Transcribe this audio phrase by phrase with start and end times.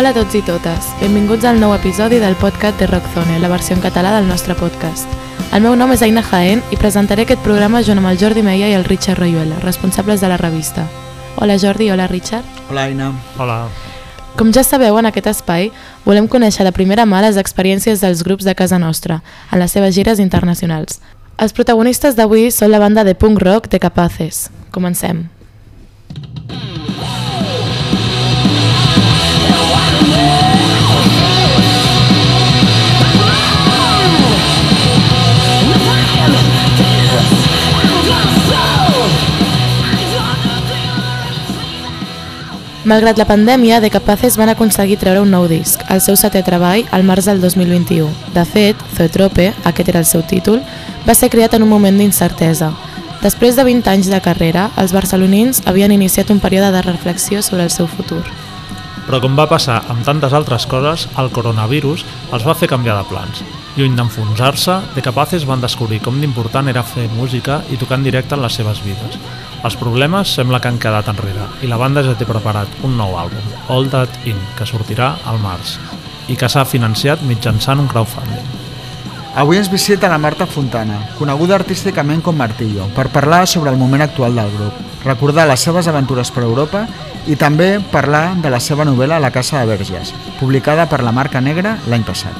[0.00, 3.74] Hola a tots i totes, benvinguts al nou episodi del podcast de Rockzone, la versió
[3.76, 5.04] en català del nostre podcast.
[5.52, 8.70] El meu nom és Aina Jaén i presentaré aquest programa junt amb el Jordi Meia
[8.70, 10.86] i el Richard Royuela, responsables de la revista.
[11.36, 12.48] Hola Jordi, hola Richard.
[12.70, 13.10] Hola Aina.
[13.36, 13.58] Hola.
[14.40, 15.68] Com ja sabeu, en aquest espai
[16.06, 19.20] volem conèixer de primera mà les experiències dels grups de casa nostra
[19.52, 21.02] en les seves gires internacionals.
[21.36, 24.48] Els protagonistes d'avui són la banda de punk rock de Capaces.
[24.72, 25.26] Comencem.
[42.90, 46.82] Malgrat la pandèmia, The Capaces van aconseguir treure un nou disc, el seu setè treball,
[46.90, 48.08] al març del 2021.
[48.34, 50.58] De fet, Zoetrope, aquest era el seu títol,
[51.06, 52.72] va ser creat en un moment d'incertesa.
[53.22, 57.62] Després de 20 anys de carrera, els barcelonins havien iniciat un període de reflexió sobre
[57.62, 58.24] el seu futur.
[59.10, 63.08] Però com va passar amb tantes altres coses, el coronavirus els va fer canviar de
[63.08, 63.40] plans.
[63.74, 68.38] Lluny d'enfonsar-se, The Capaces van descobrir com d'important era fer música i tocar en directe
[68.38, 69.18] en les seves vides.
[69.66, 73.18] Els problemes sembla que han quedat enrere i la banda ja té preparat un nou
[73.18, 75.74] àlbum, All That In, que sortirà al març
[76.30, 78.46] i que s'ha financiat mitjançant un crowdfunding.
[79.42, 84.06] Avui ens visita la Marta Fontana, coneguda artísticament com Martillo, per parlar sobre el moment
[84.06, 86.86] actual del grup, recordar les seves aventures per Europa
[87.26, 91.40] i també parlar de la seva novel·la La Casa de Verges, publicada per la Marca
[91.40, 92.36] Negra l'any passat.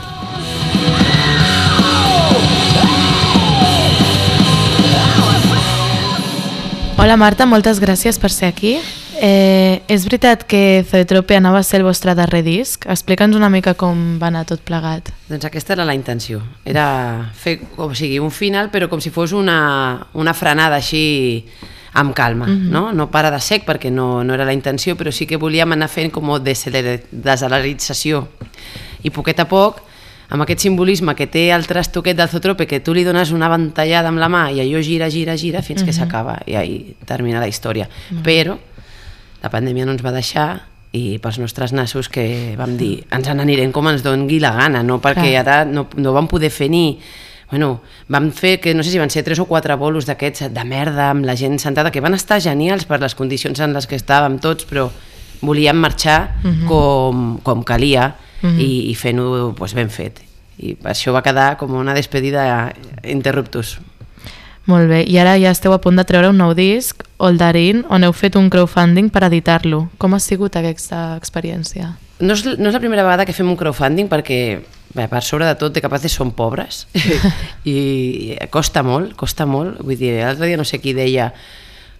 [7.00, 8.74] Hola Marta, moltes gràcies per ser aquí.
[9.20, 12.86] Eh, és veritat que Zoetrope anava a ser el vostre darrer disc?
[12.88, 15.10] Explica'ns una mica com va anar tot plegat.
[15.28, 16.86] Doncs aquesta era la intenció, era
[17.36, 19.58] fer o sigui, un final però com si fos una,
[20.16, 21.02] una frenada així
[21.92, 22.70] amb calma, mm -hmm.
[22.70, 22.92] no?
[22.92, 25.88] no para de sec perquè no, no era la intenció, però sí que volíem anar
[25.88, 28.28] fent com desalarització
[29.02, 29.82] i poquet a poc
[30.30, 34.08] amb aquest simbolisme que té el trastoquet del Zotrope, que tu li dones una ventallada
[34.08, 35.86] amb la mà i allò gira, gira, gira fins mm -hmm.
[35.86, 37.88] que s'acaba i ahí termina la història.
[37.88, 38.22] Mm -hmm.
[38.22, 38.58] Però
[39.42, 40.62] la pandèmia no ens va deixar
[40.92, 45.00] i pels nostres nassos que vam dir ens n'anirem com ens dongui la gana, no
[45.00, 45.46] perquè Clar.
[45.46, 46.98] ara no, no vam poder fer ni
[47.50, 50.64] bueno, vam fer que no sé si van ser tres o quatre bolos d'aquests de
[50.64, 53.98] merda amb la gent sentada que van estar genials per les condicions en les que
[53.98, 54.88] estàvem tots però
[55.40, 56.66] volíem marxar uh -huh.
[56.66, 58.58] com, com calia uh -huh.
[58.58, 60.20] i, i fent-ho pues, ben fet
[60.58, 62.72] i això va quedar com una despedida
[63.02, 63.80] interruptus
[64.66, 68.04] molt bé, i ara ja esteu a punt de treure un nou disc, Oldarin, on
[68.04, 69.88] heu fet un crowdfunding per editar-lo.
[69.98, 71.96] Com ha sigut aquesta experiència?
[72.20, 74.40] No és, no és la primera vegada que fem un crowdfunding perquè
[74.94, 76.84] bé, per sobre de tot de capaces són pobres
[77.68, 79.80] i costa molt, costa molt.
[79.84, 81.30] Vull dir, l'altre dia no sé qui deia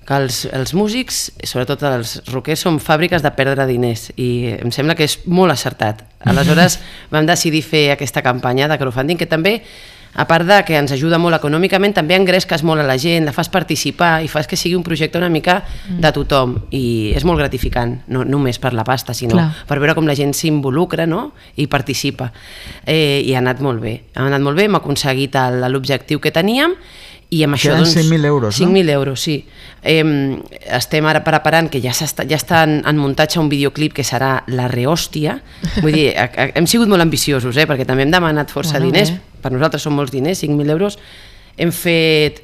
[0.07, 4.97] que els, els músics, sobretot els rockers, són fàbriques de perdre diners i em sembla
[4.99, 6.03] que és molt acertat.
[6.31, 6.81] Aleshores
[7.13, 9.61] vam decidir fer aquesta campanya de crowdfunding que també
[10.15, 13.35] a part de que ens ajuda molt econòmicament, també engresques molt a la gent, la
[13.35, 16.01] fas participar i fas que sigui un projecte una mica mm.
[16.03, 19.49] de tothom i és molt gratificant, no només per la pasta, sinó Clar.
[19.69, 21.31] per veure com la gent s'involucra no?
[21.57, 22.31] i participa.
[22.85, 25.39] Eh, I ha anat molt bé, ha anat molt bé, hem aconseguit
[25.71, 26.75] l'objectiu que teníem
[27.31, 28.67] i amb això, doncs, 5.000 euros, no?
[28.67, 29.37] 5.000 euros, sí.
[29.87, 30.03] Eh,
[30.67, 34.33] estem ara preparant, que ja, està, ja està en, en muntatge un videoclip que serà
[34.51, 35.39] La Rehòstia.
[35.79, 39.15] Vull dir, hem sigut molt ambiciosos, eh, perquè també hem demanat força bueno, diners.
[39.15, 39.43] Bé.
[39.45, 40.99] Per nosaltres són molts diners, 5.000 euros.
[41.61, 42.43] Hem fet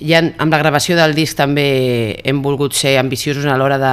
[0.00, 3.92] ja amb la gravació del disc també hem volgut ser ambiciosos a l'hora de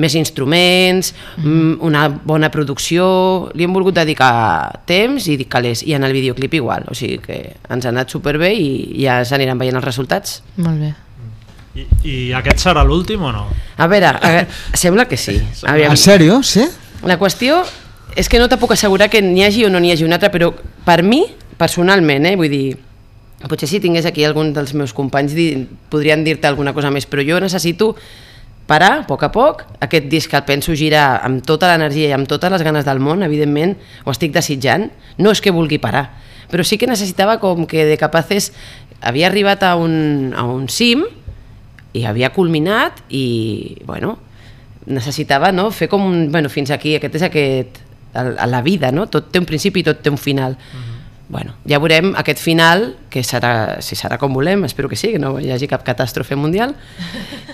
[0.00, 1.76] més instruments, mm.
[1.84, 6.88] una bona producció, li hem volgut dedicar temps i calés, i en el videoclip igual,
[6.88, 8.68] o sigui que ens ha anat superbé i
[9.04, 10.40] ja s'aniran veient els resultats.
[10.56, 10.94] Molt bé.
[11.74, 13.48] I, i aquest serà l'últim o no?
[13.76, 14.44] A veure, a,
[14.84, 15.36] sembla que sí.
[15.66, 15.92] Aviam.
[15.92, 16.40] En sèrio?
[16.46, 16.64] Sí?
[17.04, 17.60] La qüestió
[18.16, 20.30] és que no te puc assegurar que n'hi hagi o no n'hi hagi un altre,
[20.32, 20.52] però
[20.86, 21.24] per mi,
[21.58, 22.76] personalment, eh, vull dir,
[23.50, 25.34] potser si tingués aquí algun dels meus companys
[25.92, 27.92] podrien dir-te alguna cosa més, però jo necessito
[28.66, 32.14] parar a poc a poc, aquest disc que el penso girar amb tota l'energia i
[32.16, 33.74] amb totes les ganes del món, evidentment,
[34.04, 34.88] ho estic desitjant,
[35.20, 36.06] no és que vulgui parar,
[36.48, 38.52] però sí que necessitava com que de capaces
[39.04, 41.04] havia arribat a un, a un cim
[41.92, 44.16] i havia culminat i, bueno,
[44.88, 49.08] necessitava no, fer com un, bueno, fins aquí, aquest és aquest, a la vida, no?
[49.10, 50.56] tot té un principi i tot té un final.
[50.56, 50.93] Uh -huh
[51.28, 55.22] bueno, ja veurem aquest final, que serà, si serà com volem, espero que sí, que
[55.22, 56.74] no hi hagi cap catàstrofe mundial,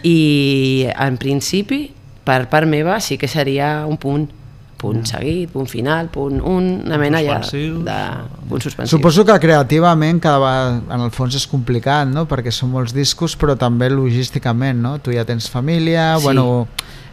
[0.03, 1.87] i en principi,
[2.27, 4.29] per part meva, sí que seria un punt
[4.81, 7.97] punt seguit, punt final, punt un, una mena ja de
[8.49, 8.97] punt suspensiu.
[8.97, 12.25] Suposo que creativament cada vegada en el fons és complicat, no?
[12.31, 14.97] perquè són molts discos, però també logísticament, no?
[15.05, 16.25] Tu ja tens família, sí.
[16.25, 16.47] bueno,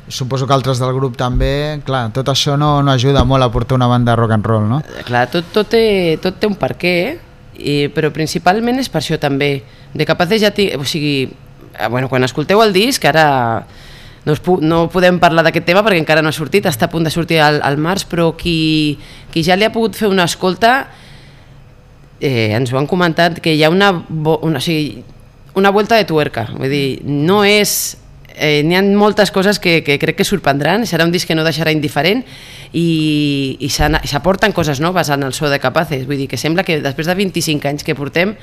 [0.08, 3.76] suposo que altres del grup també, clar, tot això no, no ajuda molt a portar
[3.76, 4.82] una banda de rock and roll, no?
[5.08, 6.96] Clar, tot, tot, té, tot té un per què,
[7.58, 9.52] i, però principalment és per això també.
[9.94, 11.28] De Capaces ja tinc, o sigui,
[11.74, 13.28] eh, bueno, quan escolteu el disc, ara
[14.28, 17.08] no, pu no podem parlar d'aquest tema perquè encara no ha sortit, està a punt
[17.08, 18.98] de sortir al, al març, però qui,
[19.34, 20.88] qui ja li ha pogut fer una escolta
[22.20, 25.04] eh, ens ho han comentat que hi ha una, una, o sigui,
[25.58, 27.98] una vuelta de tuerca, vull dir, no és
[28.38, 31.44] eh, n'hi ha moltes coses que, que crec que sorprendran, serà un disc que no
[31.46, 32.24] deixarà indiferent
[32.72, 36.80] i, i s'aporten coses noves en el so de Capaces, vull dir que sembla que
[36.84, 38.36] després de 25 anys que portem,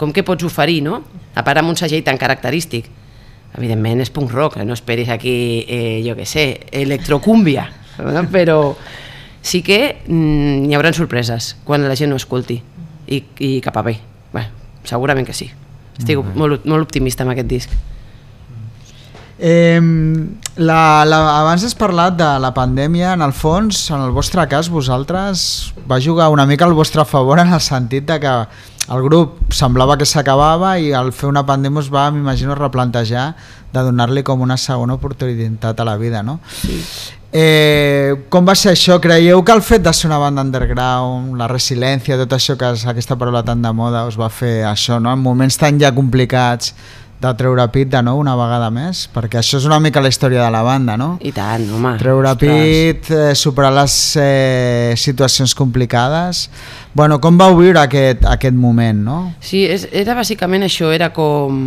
[0.00, 1.02] com que pots oferir, no?
[1.36, 2.88] A part amb un segell tan característic.
[3.52, 7.68] Evidentment és punk rock, no esperis aquí, eh, jo que sé, electrocúmbia,
[8.00, 8.24] no?
[8.32, 8.74] però
[9.44, 12.62] sí que mm, hi haurà sorpreses quan la gent ho escolti
[13.06, 13.98] i, i cap a bé.
[14.32, 14.46] Bé,
[14.88, 15.50] segurament que sí.
[15.98, 17.74] Estic molt, molt optimista amb aquest disc.
[19.44, 19.80] Eh,
[20.54, 24.68] la, la, abans has parlat de la pandèmia, en el fons, en el vostre cas,
[24.70, 28.34] vosaltres va jugar una mica al vostre favor en el sentit de que
[28.94, 33.32] el grup semblava que s'acabava i al fer una pandèmia es va, m'imagino, replantejar
[33.72, 36.38] de donar-li com una segona oportunitat a la vida, no?
[36.60, 36.78] Sí.
[37.34, 38.98] Eh, com va ser això?
[39.00, 42.82] Creieu que el fet de ser una banda underground, la resiliència, tot això que és
[42.86, 45.14] aquesta paraula tan de moda us va fer això, no?
[45.16, 46.74] En moments tan ja complicats
[47.22, 50.42] de treure pit de nou una vegada més, perquè això és una mica la història
[50.42, 51.14] de la banda, no?
[51.22, 51.94] I tant, home.
[52.02, 52.50] Treure ostres.
[52.50, 56.48] pit, eh, superar les eh, situacions complicades...
[56.92, 59.18] Bueno, com vau viure aquest, aquest moment, no?
[59.40, 61.62] Sí, és, era bàsicament això, era com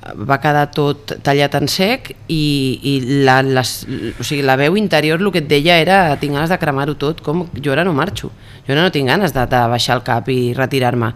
[0.00, 2.44] va quedar tot tallat en sec i,
[2.88, 2.92] i
[3.26, 3.72] la, les,
[4.14, 7.20] o sigui, la veu interior el que et deia era tinc ganes de cremar-ho tot,
[7.24, 8.30] com jo ara no marxo,
[8.64, 11.12] jo ara no tinc ganes de, de baixar el cap i retirar-me.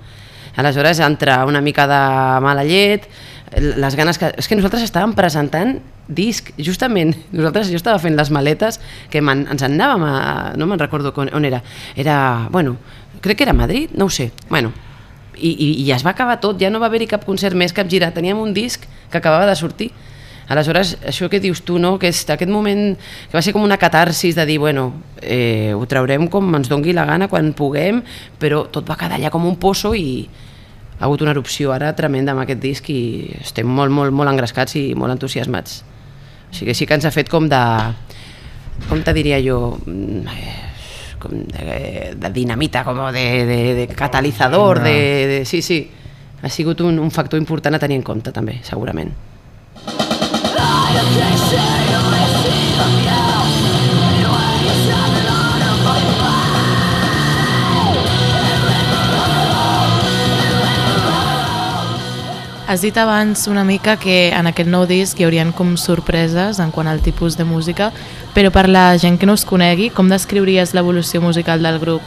[0.56, 2.02] Aleshores entra una mica de
[2.44, 3.08] mala llet,
[3.56, 4.31] les ganes que...
[4.39, 5.77] És que nosaltres estàvem presentant
[6.09, 8.81] disc, justament, nosaltres, jo estava fent les maletes
[9.12, 10.17] que man, ens en anàvem a...
[10.59, 11.62] no me'n recordo on, on era,
[11.97, 12.17] era,
[12.51, 12.77] bueno,
[13.25, 14.73] crec que era Madrid, no ho sé, bueno,
[15.37, 17.89] i, i, i es va acabar tot, ja no va haver-hi cap concert més, cap
[17.91, 19.93] gira, teníem un disc que acabava de sortir,
[20.45, 21.95] Aleshores, això que dius tu, no?
[21.97, 24.91] que és aquest moment que va ser com una catarsis de dir, bueno,
[25.23, 28.03] eh, ho traurem com ens dongui la gana quan puguem,
[28.41, 30.27] però tot va quedar allà com un poço i,
[30.99, 34.76] ha hagut una erupció ara tremenda amb aquest disc i estem molt, molt, molt engrescats
[34.79, 35.82] i molt entusiasmats.
[36.50, 37.62] O sigui que sí que ens ha fet com de...
[38.88, 39.76] com te diria jo?
[41.19, 44.96] Com de, de dinamita, com de, de, de catalitzador, de,
[45.32, 45.82] de, sí, sí.
[46.44, 49.14] Ha sigut un, un factor important a tenir en compte també, segurament.
[62.66, 66.70] Has dit abans una mica que en aquest nou disc hi haurien com sorpreses en
[66.72, 67.90] quant al tipus de música,
[68.32, 72.00] però per la gent que no us conegui, com descriuries l'evolució musical del grup?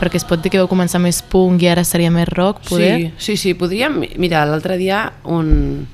[0.00, 2.94] Perquè es pot dir que vau començar més punk i ara seria més rock, poder?
[3.18, 4.00] Sí, sí, sí podríem...
[4.16, 5.84] Mira, l'altre dia un,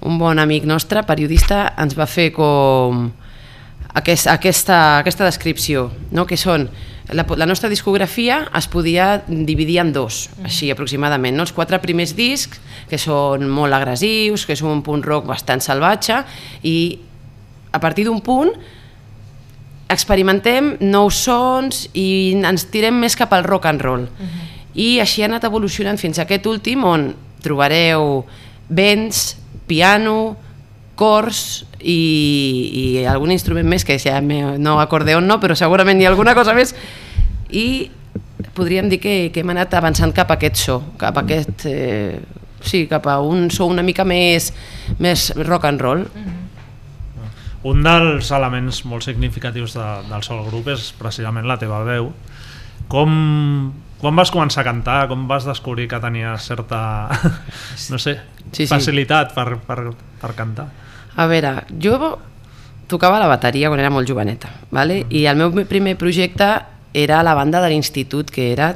[0.00, 3.10] un bon amic nostre, periodista, ens va fer com
[4.00, 6.24] aquest, aquesta, aquesta descripció, no?
[6.24, 6.70] que són
[7.12, 10.48] la, la nostra discografia es podia dividir en dos, mm.
[10.48, 11.36] així aproximadament.
[11.36, 11.46] No?
[11.46, 16.20] Els quatre primers discs, que són molt agressius, que són un punt rock bastant salvatge,
[16.62, 16.98] i
[17.72, 18.52] a partir d'un punt
[19.88, 24.04] experimentem nous sons i ens tirem més cap al rock and roll.
[24.04, 24.46] Mm -hmm.
[24.74, 28.24] I així ha anat evolucionant fins a aquest últim on trobareu
[28.68, 29.36] vents,
[29.66, 30.36] piano,
[30.94, 32.00] cors i,
[32.72, 36.54] i algun instrument més que ja no acordeon no, però segurament hi ha alguna cosa
[36.54, 36.74] més
[37.50, 37.90] i
[38.54, 42.18] podríem dir que, que hem anat avançant cap a aquest so, cap a aquest eh,
[42.60, 44.52] sí, cap a un so una mica més,
[44.98, 46.04] més rock and roll.
[46.06, 46.44] Mm -hmm.
[47.68, 52.12] Un dels elements molt significatius de, del sol grup és precisament la teva veu.
[52.88, 55.08] Com, quan vas començar a cantar?
[55.08, 57.08] Com vas descobrir que tenies certa,
[57.90, 58.20] no sé,
[58.52, 58.66] sí, sí.
[58.66, 60.68] facilitat per, per, per cantar?
[61.18, 61.98] A veure, jo
[62.88, 65.02] tocava la bateria quan era molt joveneta, ¿vale?
[65.10, 66.46] i el meu primer projecte
[66.94, 68.72] era la banda de l'institut, que era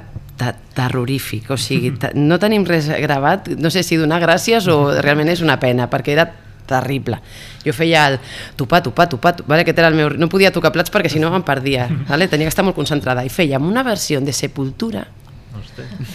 [0.75, 5.43] terrorífic, o sigui, no tenim res gravat, no sé si donar gràcies o realment és
[5.45, 6.27] una pena, perquè era
[6.67, 7.19] terrible.
[7.65, 8.19] Jo feia el
[8.59, 9.63] tupar, tupar, tupar, vale?
[9.63, 10.11] aquest era el meu...
[10.11, 12.29] no podia tocar plats perquè si no em perdia, vale?
[12.29, 15.07] tenia que estar molt concentrada, i fèiem una versió de Sepultura,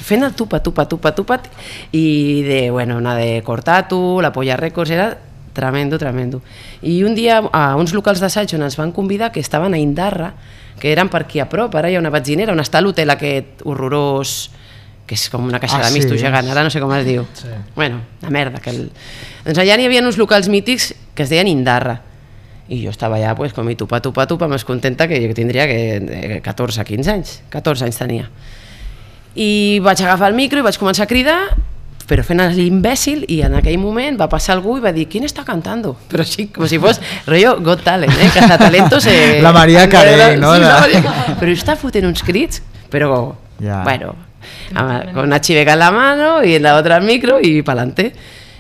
[0.04, 1.40] fent el tupa, tupa, tupa, tupa,
[1.96, 5.12] i de, bueno, una de Cortatu, la Polla Records, era
[5.58, 6.44] Tremendo, tremendo.
[6.86, 10.36] I un dia a uns locals d'assaig on ens van convidar, que estaven a Indarra,
[10.78, 13.64] que eren per aquí a prop, ara hi ha una batzinera on està l'hotel aquest
[13.66, 14.34] horrorós,
[15.10, 17.08] que és com una caixa ah, de misto sí, gegant, ara no sé com es
[17.08, 17.26] diu.
[17.34, 17.50] Sí.
[17.74, 18.62] Bueno, la merda.
[18.62, 18.84] Que el...
[19.48, 22.04] Doncs allà hi havia uns locals mítics que es deien Indarra.
[22.68, 25.66] i jo estava allà pues, com i tupa, tupa, tupa, més contenta que jo tindria
[25.66, 28.30] que 14, 15 anys, 14 anys tenia.
[29.34, 31.40] I vaig agafar el micro i vaig començar a cridar
[32.08, 35.44] però fent l'imbècil i en aquell moment va passar algú i va dir ¿quién està
[35.48, 35.84] cantant?
[36.08, 38.30] Però sí, com si fos rollo Got Talent, eh?
[38.34, 39.06] Cazatalentos...
[39.12, 40.54] Eh, la Maria Carey, no?
[40.56, 41.36] Sí, la Maria...
[41.40, 42.62] Però està fotent uns crits,
[42.94, 43.36] però,
[43.84, 44.16] bueno,
[44.74, 48.14] amb- con una chiveca en la mano y en la otra el micro y pa'lante.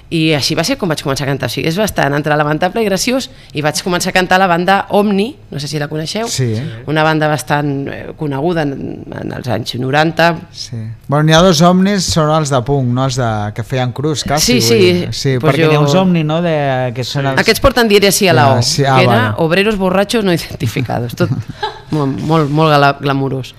[0.10, 1.50] I així va ser com vaig començar a cantar.
[1.50, 4.86] O sigui, és bastant entre lamentable i graciós i vaig començar a cantar la banda
[4.96, 6.54] Omni, no sé si la coneixeu, Sí.
[6.88, 10.78] una banda bastant eh, coneguda en, en els anys 90, Sí.
[11.08, 14.24] Bueno, n'hi ha dos omnis, són els de punk, no els de, que feien cruz,
[14.24, 14.62] quasi.
[14.62, 15.14] Sí, sí, dir.
[15.14, 17.40] sí pues perquè jo- n'hi ha uns omni, no?, de, que són els...
[17.44, 19.34] Aquests porten diari sí a la O, sí, ah, que era vale.
[19.44, 21.30] obreros borrachos no identificados, tot
[21.92, 23.54] molt, molt, molt gla- glamurós.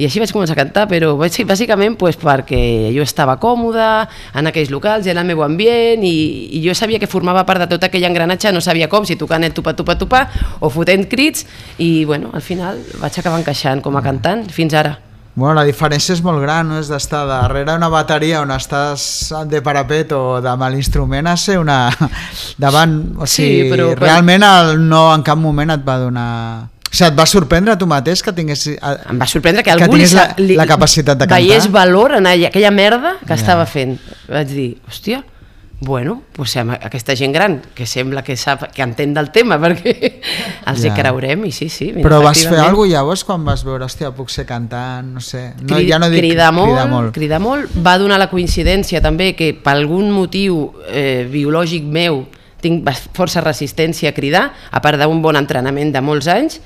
[0.00, 2.60] I així vaig començar a cantar, però vaig bàsicament pues, perquè
[2.94, 4.06] jo estava còmoda
[4.40, 6.14] en aquells locals, era el meu ambient i,
[6.56, 9.44] i jo sabia que formava part de tot aquell engranatge, no sabia com, si tocant
[9.44, 10.22] el tupa, tupa, tupa
[10.60, 11.44] o fotent crits
[11.78, 14.96] i bueno, al final vaig acabar encaixant com a cantant fins ara.
[15.36, 16.80] Bueno, la diferència és molt gran, no?
[16.82, 19.04] És d'estar darrere una bateria on estàs
[19.48, 21.84] de parapet o de mal instrument a ser una...
[22.58, 22.96] davant...
[23.20, 26.26] O Sí, sigui, però- realment el, no en cap moment et va donar...
[26.90, 28.66] O sigui, et va sorprendre a tu mateix que tingués...
[28.74, 31.72] Em va sorprendre que Que algú tingués la- li, la capacitat de veiés cantar.
[31.80, 33.98] valor en aquella, merda que estava fent.
[34.28, 35.20] Vaig dir, hòstia,
[35.82, 39.94] bueno, pues, aquesta gent gran que sembla que sap que entén del tema perquè
[40.66, 40.90] els Ja.
[40.90, 41.92] hi creurem i sí, sí.
[41.94, 45.20] mira, Però vas fer alguna cosa llavors quan vas veure, hòstia, puc ser cantant, no
[45.24, 45.54] sé...
[45.62, 47.14] No, Cri- ja no dic cridar molt, cridar molt.
[47.14, 47.70] cridar molt.
[47.86, 52.26] Va donar la coincidència també que per algun motiu eh, biològic meu
[52.60, 56.60] tinc força resistència a cridar, a part d'un bon entrenament de molts anys,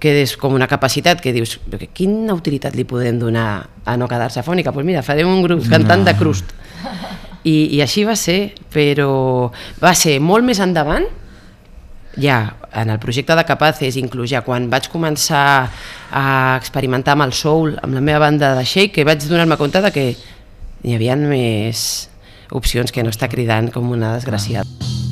[0.00, 3.96] que és com una capacitat que dius, "Però que quina utilitat li podem donar a
[3.96, 4.72] no quedar-se fònica?
[4.72, 6.46] Doncs pues mira, farem un grup cantant de crust.
[7.44, 9.50] I, I així va ser, però
[9.80, 11.04] va ser molt més endavant,
[12.16, 15.70] ja en el projecte de Capaces, inclús ja quan vaig començar
[16.12, 19.80] a experimentar amb el soul, amb la meva banda de shake, que vaig donar-me compte
[19.80, 20.16] de que
[20.82, 22.08] hi havia més
[22.50, 24.66] opcions que no estar cridant com una desgraciada.
[24.80, 25.09] I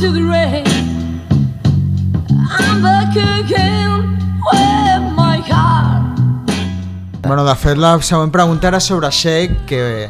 [0.00, 0.64] to the rain.
[2.58, 4.16] I'm back again
[4.48, 6.16] with my heart.
[7.20, 10.08] Bueno, de fet, la següent pregunta era sobre Shake, que,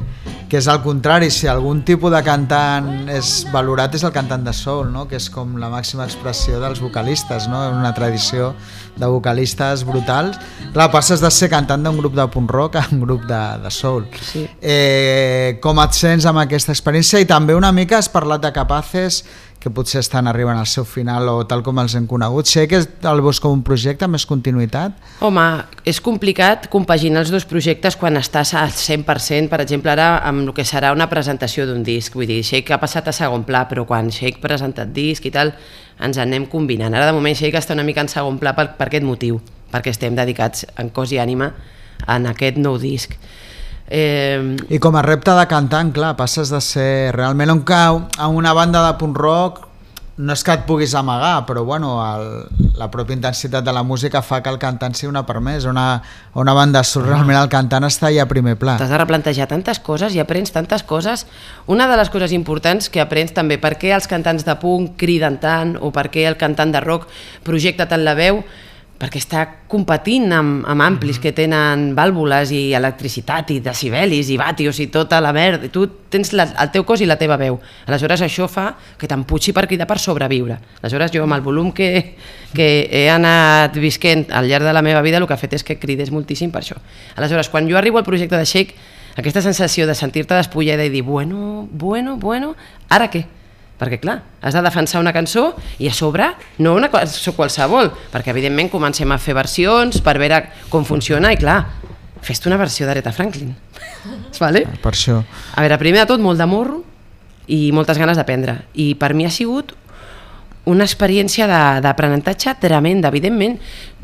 [0.49, 4.55] que és al contrari, si algun tipus de cantant és valorat és el cantant de
[4.55, 5.09] soul, no?
[5.11, 7.67] que és com la màxima expressió dels vocalistes, no?
[7.75, 8.53] una tradició
[8.95, 10.39] de vocalistes brutals.
[10.71, 13.75] Clar, passes de ser cantant d'un grup de punk rock a un grup de, de
[13.75, 14.07] soul.
[14.23, 14.47] Sí.
[14.63, 17.19] Eh, com et sents amb aquesta experiència?
[17.19, 19.25] I també una mica has parlat de Capaces,
[19.61, 22.49] que potser estan arribant al seu final o tal com els hem conegut.
[22.49, 24.97] Sé que el veus com un projecte amb més continuïtat?
[25.27, 25.45] Home,
[25.85, 30.55] és complicat compaginar els dos projectes quan estàs al 100%, per exemple, ara amb el
[30.57, 32.17] que serà una presentació d'un disc.
[32.17, 35.35] Vull dir, Shake ha passat a segon pla, però quan Shake ha presentat disc i
[35.35, 35.53] tal,
[36.01, 36.97] ens anem combinant.
[36.97, 39.93] Ara, de moment, Shake està una mica en segon pla per, per aquest motiu, perquè
[39.93, 41.53] estem dedicats en cos i ànima
[42.09, 43.13] en aquest nou disc.
[43.91, 48.31] Eh, I com a repte de cantant, clar, passes de ser realment un cau a
[48.31, 49.67] una banda de punk rock
[50.21, 52.27] no és que et puguis amagar, però bueno, el,
[52.77, 55.65] la pròpia intensitat de la música fa que el cantant sigui una per més.
[55.69, 56.03] Una,
[56.37, 58.77] una banda surt realment el cantant està allà a primer pla.
[58.81, 61.25] T'has de replantejar tantes coses i aprens tantes coses.
[61.73, 65.41] Una de les coses importants que aprens també per què els cantants de punk criden
[65.41, 67.09] tant o per què el cantant de rock
[67.47, 68.45] projecta tant la veu,
[69.01, 74.77] perquè està competint amb, amb amplis que tenen vàlvules i electricitat i decibelis i vatios
[74.85, 75.71] i tota la merda.
[75.73, 77.57] Tu tens la, el teu cos i la teva veu.
[77.89, 78.67] Aleshores això fa
[79.01, 80.59] que t'emputxi per cridar per sobreviure.
[80.83, 81.91] Aleshores jo amb el volum que,
[82.53, 85.65] que he anat visquent al llarg de la meva vida el que ha fet és
[85.65, 86.77] que cridés moltíssim per això.
[87.17, 91.03] Aleshores quan jo arribo al projecte de Shake aquesta sensació de sentir-te despullada i dir
[91.03, 92.55] bueno, bueno, bueno,
[92.89, 93.25] ara què?
[93.81, 96.27] Perquè, clar, has de defensar una cançó i a sobre
[96.61, 101.41] no una cançó qualsevol, perquè, evidentment, comencem a fer versions per veure com funciona i,
[101.41, 101.63] clar,
[102.21, 103.55] fes-te una versió d'Aretha Franklin.
[104.43, 104.67] vale?
[104.83, 105.21] Per això.
[105.57, 106.83] A veure, primer de tot, molt de morro
[107.51, 108.61] i moltes ganes d'aprendre.
[108.79, 109.75] I per mi ha sigut
[110.71, 111.49] una experiència
[111.83, 113.09] d'aprenentatge tremenda.
[113.09, 113.57] Evidentment,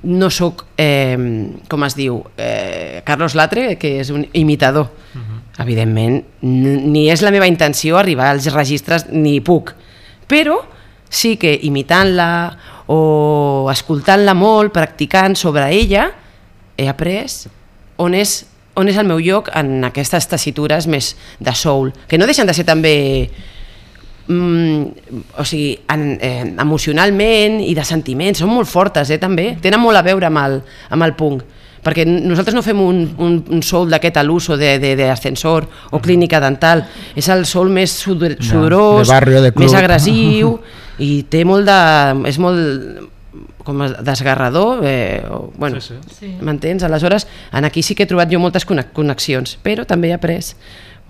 [0.06, 4.88] no sóc, eh, com es diu, eh, Carlos Latre, que és un imitador.
[5.62, 9.72] Evidentment, ni és la meva intenció arribar als registres, ni puc.
[10.28, 10.60] Però
[11.08, 12.28] sí que imitant-la
[12.92, 16.10] o escoltant-la molt, practicant sobre ella,
[16.76, 17.48] he après
[17.96, 18.42] on és,
[18.76, 22.54] on és el meu lloc en aquestes tessitures més de soul, que no deixen de
[22.54, 22.96] ser també
[24.28, 25.10] mm,
[25.40, 29.98] o sigui, en, eh, emocionalment i de sentiments, són molt fortes eh, també, tenen molt
[29.98, 30.60] a veure amb el,
[30.92, 31.46] amb el punk,
[31.86, 36.82] perquè nosaltres no fem un, un, un soul d'aquest a l'uso d'ascensor o clínica dental,
[37.14, 40.56] és el soul més sudor, sudorós, de barrio, de més agressiu
[41.06, 41.78] i té molt de...
[42.32, 43.12] és molt
[43.66, 46.28] com a desgarrador, eh, o, bueno, Sí, sí, sí.
[46.40, 46.84] m'entens?
[46.86, 50.38] Aleshores, en aquí sí que he trobat jo moltes conne- connexions, però també he après,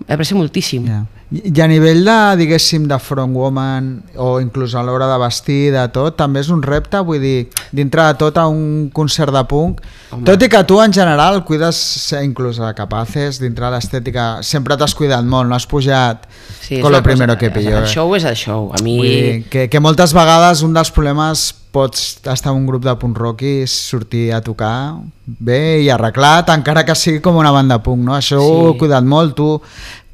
[0.07, 0.85] après moltíssim.
[0.87, 1.05] Ja.
[1.29, 5.81] I a nivell de, diguéssim, de front woman o inclús a l'hora de vestir, de
[5.91, 9.81] tot, també és un repte, vull dir, dintre de tot a un concert de punk,
[10.15, 10.23] Home.
[10.23, 14.77] tot i que tu en general cuides ser inclús a capaces, dintre de l'estètica, sempre
[14.79, 16.23] t'has cuidat molt, no has pujat
[16.61, 17.77] Sí, con lo una cosa- primero que pillo.
[17.77, 17.87] El eh?
[17.91, 18.71] show és el show.
[18.71, 18.95] A mi...
[19.01, 23.17] Dir, que, que moltes vegades un dels problemes pots estar en un grup de punk
[23.21, 28.01] rock i sortir a tocar bé i arreglat, encara que sigui com una banda punk,
[28.07, 28.15] no?
[28.17, 28.45] Això sí.
[28.45, 29.53] ho he cuidat molt, tu...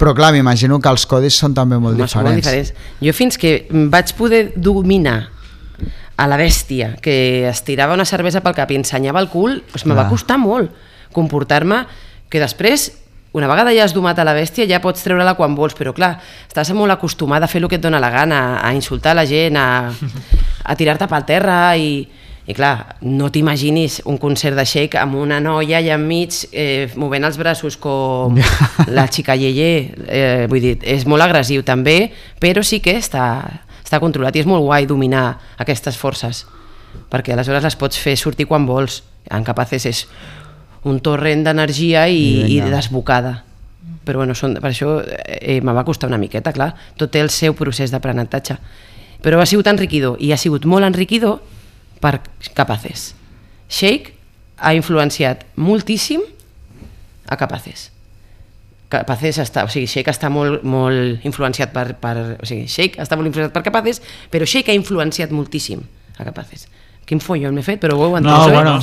[0.03, 2.27] Però clar, m'imagino que els codis són també molt Home, diferents.
[2.27, 2.71] molt diferents.
[2.99, 3.53] Jo fins que
[3.93, 5.19] vaig poder dominar
[6.17, 9.85] a la bèstia que es tirava una cervesa pel cap i ensenyava el cul, doncs
[9.87, 10.73] me va costar molt
[11.13, 11.85] comportar-me
[12.29, 12.89] que després
[13.33, 16.17] una vegada ja has domat a la bèstia ja pots treure-la quan vols, però clar,
[16.49, 19.57] estàs molt acostumada a fer el que et dóna la gana, a insultar la gent,
[19.57, 19.89] a,
[20.63, 22.03] a tirar-te pel terra i,
[22.47, 27.27] i clar, no t'imaginis un concert de shake amb una noia allà enmig eh, movent
[27.27, 28.39] els braços com
[28.97, 29.71] la xica Yeye,
[30.07, 32.11] eh, vull dir, és molt agressiu també,
[32.43, 33.25] però sí que està,
[33.83, 35.27] està controlat i és molt guai dominar
[35.63, 36.43] aquestes forces,
[37.11, 39.03] perquè aleshores les pots fer sortir quan vols.
[39.31, 39.99] En Capaces és
[40.83, 43.37] un torrent d'energia i, I i desbocada.
[44.03, 46.73] Però bueno, són, per això eh, me va costar una miqueta, clar.
[46.99, 48.57] Tot té el seu procés d'aprenentatge.
[49.23, 51.39] Però ha sigut enriquidor, i ha sigut molt enriquidor
[52.03, 52.19] per
[52.53, 53.13] Capaces.
[53.71, 54.13] Shake
[54.59, 56.21] ha influenciat moltíssim
[57.31, 57.89] a Capaces.
[58.91, 63.17] Capaces està, o sigui, Shake està molt, molt influenciat per, per, o sigui, Shake està
[63.17, 65.81] molt influenciat per Capaces, però Shake ha influenciat moltíssim
[66.19, 66.67] a Capaces.
[67.05, 68.51] Quin follo m'he fet, però ho heu entès, No, oi?
[68.53, 68.73] bueno,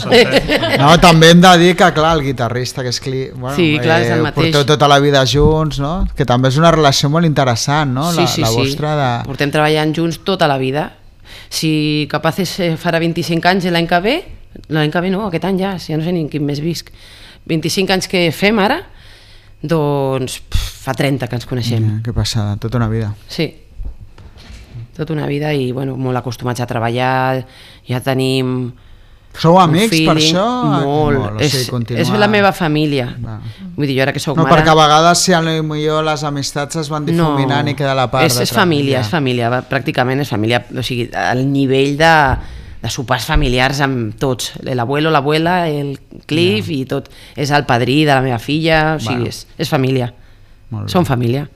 [0.83, 3.23] no, també hem de dir que, clar, el guitarrista, que és Cli...
[3.33, 4.51] Bueno, Sí, clar, és el mateix.
[4.51, 5.95] Porteu tota la vida junts, no?
[6.17, 8.11] Que també és una relació molt interessant, no?
[8.13, 8.59] Sí, la, sí, la sí.
[8.61, 9.09] vostra de...
[9.31, 10.91] Portem treballant junts tota la vida.
[11.49, 14.15] Si Capaces eh, farà 25 anys l'any que ve,
[14.69, 16.61] l'any que ve no, aquest any ja, si ja no sé ni en quin mes
[16.61, 16.93] visc.
[17.49, 18.83] 25 anys que fem ara,
[19.63, 21.89] doncs pff, fa 30 que ens coneixem.
[21.89, 23.15] Ja, que passada, tota una vida.
[23.33, 23.49] Sí,
[25.01, 27.43] tota una vida i bueno, molt acostumats a treballar,
[27.89, 28.71] ja tenim...
[29.31, 30.45] Sou amics per feeling això?
[30.83, 31.19] Molt.
[31.21, 33.05] o sigui, és, continuar- és la meva família.
[33.23, 33.37] Va.
[33.77, 34.57] Vull dir, jo ara que sóc No, mare...
[34.57, 38.35] perquè a vegades si millor les amistats es van difuminant i queda la part és,
[38.41, 39.05] de és família, ja.
[39.05, 42.11] és família, pràcticament és família, o sigui, el nivell de,
[42.83, 45.95] de sopars familiars amb tots, l'abuelo, l'abuela, el
[46.27, 47.07] Cliff i tot,
[47.39, 49.31] és el padrí de la meva filla, o sigui, Bueno.
[49.31, 50.11] és, és família,
[50.75, 50.91] Molt bé.
[50.91, 51.47] som família.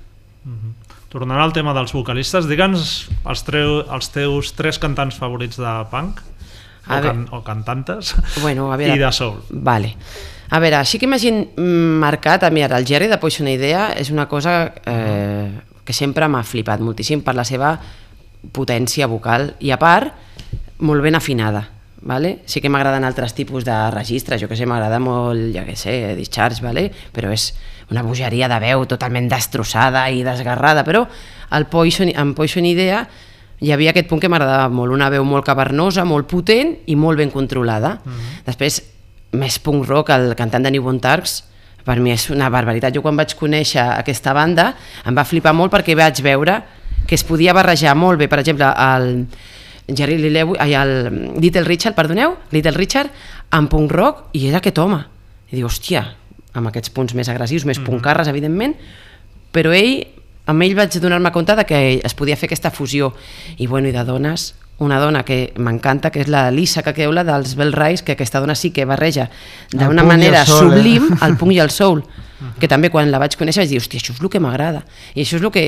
[1.15, 6.19] Tornant al tema dels vocalistes, digue'ns els, treu, els teus tres cantants favorits de punk,
[6.19, 8.97] o, A can, o cantantes, Bueno, a veure...
[8.97, 9.39] i de soul.
[9.49, 9.95] Vale.
[10.51, 11.45] A veure, així que m'hagin
[12.03, 15.55] marcat, a mi ara el Jerry de Poison Idea és una cosa eh,
[15.87, 17.77] que sempre m'ha flipat moltíssim per la seva
[18.53, 21.63] potència vocal i a part molt ben afinada.
[22.03, 22.41] Vale?
[22.45, 26.15] Sí que m'agraden altres tipus de registres, jo que sé, m'agrada molt, ja que sé,
[26.19, 26.91] Discharge, vale?
[27.15, 27.53] però és
[27.91, 31.05] una bogeria de veu totalment destrossada i desgarrada, però
[31.55, 33.05] el Poison, en Poison Idea
[33.61, 37.21] hi havia aquest punt que m'agradava molt, una veu molt cavernosa, molt potent i molt
[37.21, 37.97] ben controlada.
[38.45, 38.83] Després,
[39.33, 41.43] més punk rock, el cantant de New Born Tarks,
[41.85, 42.95] per mi és una barbaritat.
[42.97, 44.73] Jo quan vaig conèixer aquesta banda
[45.07, 46.63] em va flipar molt perquè vaig veure
[47.07, 49.27] que es podia barrejar molt bé, per exemple, el
[49.89, 53.13] Jerry Lee Lewis, ai, el Little Richard, perdoneu, Little Richard,
[53.51, 55.03] amb punk rock, i era aquest home.
[55.51, 56.05] I diu, hòstia,
[56.55, 58.77] amb aquests punts més agressius, més puncarres, evidentment,
[59.55, 60.07] però ell,
[60.51, 63.13] amb ell vaig donar-me compte de que es podia fer aquesta fusió.
[63.59, 67.55] I bueno, i de dones, una dona que m'encanta, que és la Lisa Caqueula dels
[67.59, 69.29] Bell Rise, que aquesta dona sí que barreja
[69.71, 70.77] d'una i el manera soul, eh?
[70.77, 72.03] sublim el punk i el soul
[72.61, 74.83] que també quan la vaig conèixer vaig dir, hòstia, això és el que m'agrada
[75.15, 75.65] i això és el que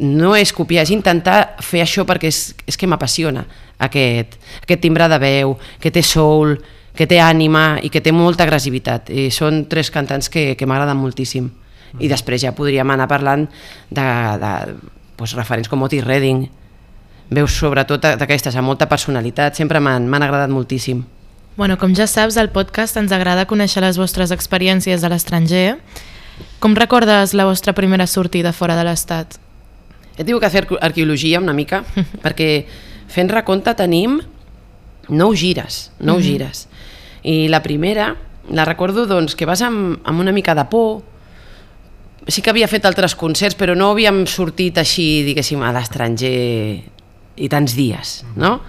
[0.00, 3.44] no és copiar, és intentar fer això perquè és, és que m'apassiona
[3.78, 6.56] aquest, aquest timbre de veu que té soul,
[6.96, 9.10] que té ànima i que té molta agressivitat.
[9.10, 11.48] I són tres cantants que, que m'agraden moltíssim.
[11.98, 13.46] I després ja podríem anar parlant
[13.90, 14.08] de,
[14.42, 14.52] de
[15.18, 16.44] pues, referents com Otis Redding.
[17.30, 19.58] Veus sobretot d'aquestes amb molta personalitat.
[19.58, 21.02] Sempre m'han m'han agradat moltíssim
[21.60, 25.74] Bueno, com ja saps, al podcast ens agrada conèixer les vostres experiències a l'estranger.
[26.56, 29.36] Com recordes la vostra primera sortida fora de l'estat?
[30.16, 31.82] He tingut que fer arque- arqueologia una mica,
[32.24, 32.48] perquè
[33.12, 34.16] fent recompte tenim
[35.12, 36.64] nou gires, nou gires.
[37.28, 38.14] I la primera,
[38.48, 41.02] la recordo doncs, que vas amb, amb una mica de por,
[42.24, 46.36] sí que havia fet altres concerts, però no havíem sortit així, diguéssim, a l'estranger
[47.36, 48.62] i tants dies, no?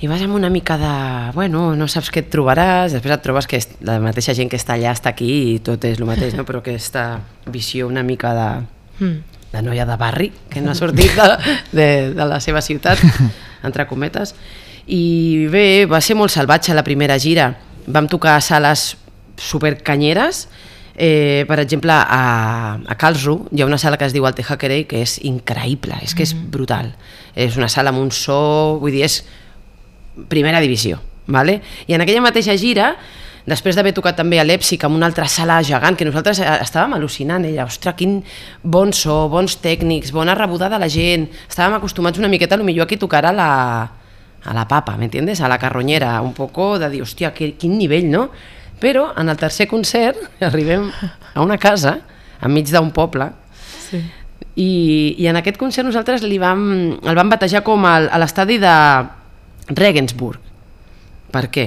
[0.00, 0.94] I vas amb una mica de...
[1.36, 4.74] Bueno, no saps què et trobaràs, després et trobes que la mateixa gent que està
[4.74, 6.44] allà està aquí i tot és el mateix, no?
[6.48, 8.48] però aquesta visió una mica de,
[9.52, 13.00] de noia de barri, que no ha sortit de, de, de la seva ciutat,
[13.66, 14.34] entre cometes.
[14.90, 17.52] I bé, va ser molt salvatge la primera gira.
[17.86, 18.94] Vam tocar a sales
[19.40, 20.48] supercanyeres,
[20.96, 24.84] Eh, per exemple, a, a Karlsruhe hi ha una sala que es diu Alte Hackerei
[24.86, 26.92] que és increïble, és que és brutal.
[27.34, 29.24] És una sala amb un so, vull dir, és
[30.28, 31.00] primera divisió.
[31.26, 31.60] Vale?
[31.88, 32.90] I en aquella mateixa gira,
[33.48, 36.96] després d'haver tocat també a Leipzig amb una altra sala gegant, que nosaltres eh, estàvem
[36.98, 38.18] al·lucinant, ella, ostres, quin
[38.62, 42.98] bon so, bons tècnics, bona rebuda de la gent, estàvem acostumats una miqueta, potser aquí
[43.00, 43.50] tocar a la,
[44.44, 45.40] a la papa, ¿m'entiendes?
[45.40, 48.28] A la carronyera, un poco de dir, hòstia, que, quin nivell, no?
[48.80, 50.90] Però en el tercer concert arribem
[51.34, 51.98] a una casa,
[52.44, 53.32] enmig d'un poble,
[53.84, 53.98] Sí.
[54.56, 56.62] i, i en aquest concert nosaltres li vam,
[57.04, 58.72] el vam batejar com a l'estadi de
[59.68, 60.40] Regensburg.
[61.34, 61.64] Per què?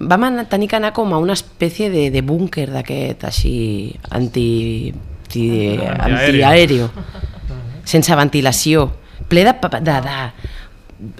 [0.00, 3.52] Vam anar, tenir que anar com a una espècie de, de búnquer d'aquest així
[4.16, 4.92] anti,
[5.26, 5.44] anti,
[6.30, 6.88] antiaèreo,
[7.84, 8.86] sense ventilació,
[9.28, 9.52] ple de,
[9.84, 10.16] de, de,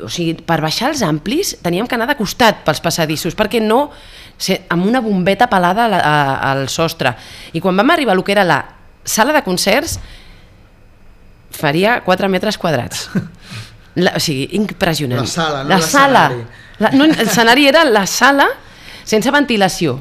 [0.04, 3.90] o sigui, per baixar els amplis teníem que anar de costat pels passadissos perquè no,
[4.40, 7.12] se, amb una bombeta pelada a a- al sostre.
[7.52, 8.62] I quan vam arribar a lo que era la
[9.04, 9.98] sala de concerts
[11.50, 13.10] faria 4 metres quadrats
[13.94, 15.20] la, o sigui, impressionant.
[15.20, 16.24] La sala, no la sala.
[16.80, 18.48] La, no, l'escenari era la sala
[19.04, 19.98] sense ventilació.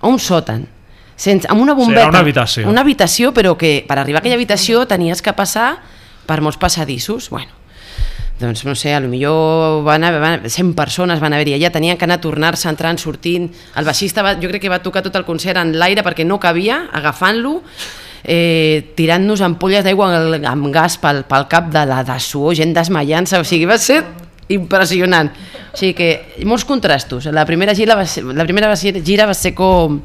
[0.00, 0.64] A un sòtan.
[1.20, 2.08] Sense, amb una bombeta.
[2.08, 2.68] una habitació.
[2.70, 5.74] una habitació però que per arribar a aquella habitació tenies que passar
[6.24, 7.28] per molts passadissos.
[7.28, 7.52] Bueno,
[8.40, 11.98] doncs no sé, a lo millor van haver, van, 100 persones van haver-hi allà, tenien
[12.00, 15.18] que anar a tornar-se, entrant, sortint, el baixista va, jo crec que va tocar tot
[15.20, 17.58] el concert en l'aire perquè no cabia, agafant-lo,
[18.24, 20.10] eh, tirant-nos ampolles d'aigua
[20.50, 24.02] amb, gas pel, pel cap de la de suor, gent desmaiant-se, o sigui, va ser
[24.50, 25.30] impressionant.
[25.70, 27.28] O sigui que molts contrastos.
[27.32, 30.00] La primera gira va ser, la primera va ser, gira va ser com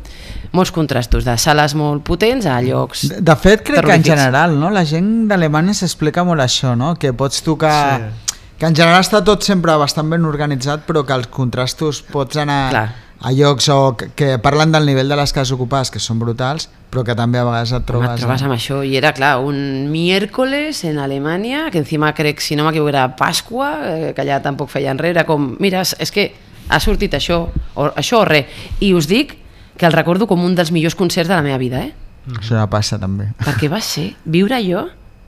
[0.56, 3.08] molts contrastos, de sales molt potents a llocs...
[3.12, 4.70] De, de fet, crec que en general, no?
[4.72, 6.94] la gent d'Alemanya s'explica molt això, no?
[7.00, 7.76] que pots tocar...
[8.00, 8.22] Sí.
[8.56, 12.60] Que en general està tot sempre bastant ben organitzat, però que els contrastos pots anar
[12.72, 12.86] Clar.
[13.22, 16.68] A llocs o que, que parlen del nivell de les cases ocupades, que són brutals,
[16.92, 18.22] però que també a vegades et Trobes, trobes...
[18.22, 22.66] trobes amb això i era clar, un miércoles en Alemanya, que encima crec, si no
[22.68, 26.34] m'equivoco, era Pasqua, eh, que allà tampoc feien res, era com, mira, és- que
[26.70, 28.46] ha sortit això, o, això o res.
[28.82, 29.36] I us dic
[29.78, 31.94] que el recordo com un dels millors concerts de la meva vida, eh?
[32.40, 33.28] Això ja passa també.
[33.44, 34.86] Perquè va ser, viure jo,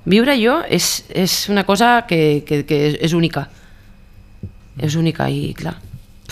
[0.08, 3.48] viure jo és, és una cosa que, que, que és, és única.
[4.78, 5.76] És única i, clar,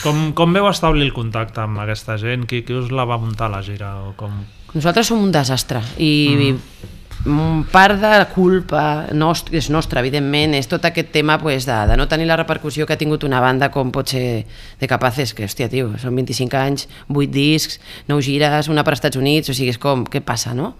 [0.03, 2.45] Com, com veu establir el contacte amb aquesta gent?
[2.49, 3.95] Qui, qui us la va muntar la gira?
[4.03, 4.33] O com...
[4.75, 7.61] Nosaltres som un desastre i mm.
[7.71, 8.81] part de la culpa
[9.15, 12.83] nostra, és nostra, evidentment, és tot aquest tema pues, de, de no tenir la repercussió
[12.83, 14.43] que ha tingut una banda com pot ser
[14.81, 17.79] de Capaces, que, hòstia, tio, són 25 anys, 8 discs,
[18.11, 20.73] 9 gires, una per Estats Units, o sigui, és com, què passa, no?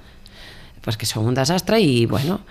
[0.86, 2.44] pues que som un desastre i, bueno,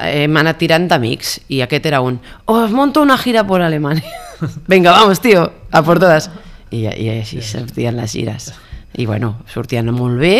[0.00, 4.31] hem anat tirant d'amics i aquest era un, oh, monto una gira por Alemania.
[4.66, 6.30] Venga, vamos, tío, a por todas.
[6.72, 8.52] I, i així sortien les gires.
[8.96, 10.36] I, bueno, sortien molt bé,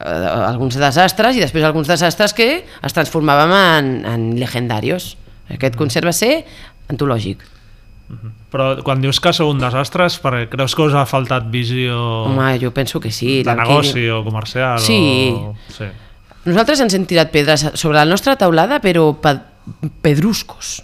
[0.00, 5.14] eh, alguns desastres i després alguns desastres que es transformàvem en, en legendarios.
[5.52, 6.40] Aquest concert va ser
[6.92, 7.44] antològic.
[8.52, 11.96] Però quan dius que sou un desastre és perquè creus que us ha faltat visió
[12.28, 13.42] Home, jo penso que sí.
[13.42, 14.78] de negoci o comercial?
[14.80, 15.34] Sí.
[15.34, 15.56] O...
[15.74, 15.88] sí.
[16.46, 19.34] Nosaltres ens hem tirat pedres sobre la nostra taulada, però pe
[20.02, 20.82] pedruscos.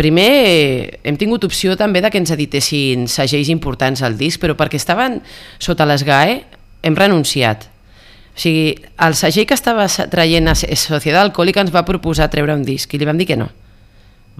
[0.00, 4.56] Primer, eh, hem tingut opció també de que ens editessin segells importants al disc, però
[4.56, 5.20] perquè estaven
[5.58, 6.40] sota les GAE,
[6.82, 7.68] hem renunciat.
[8.30, 12.64] O sigui, el segell que estava traient a Societat Alcohòlica ens va proposar treure un
[12.64, 13.50] disc i li vam dir que no.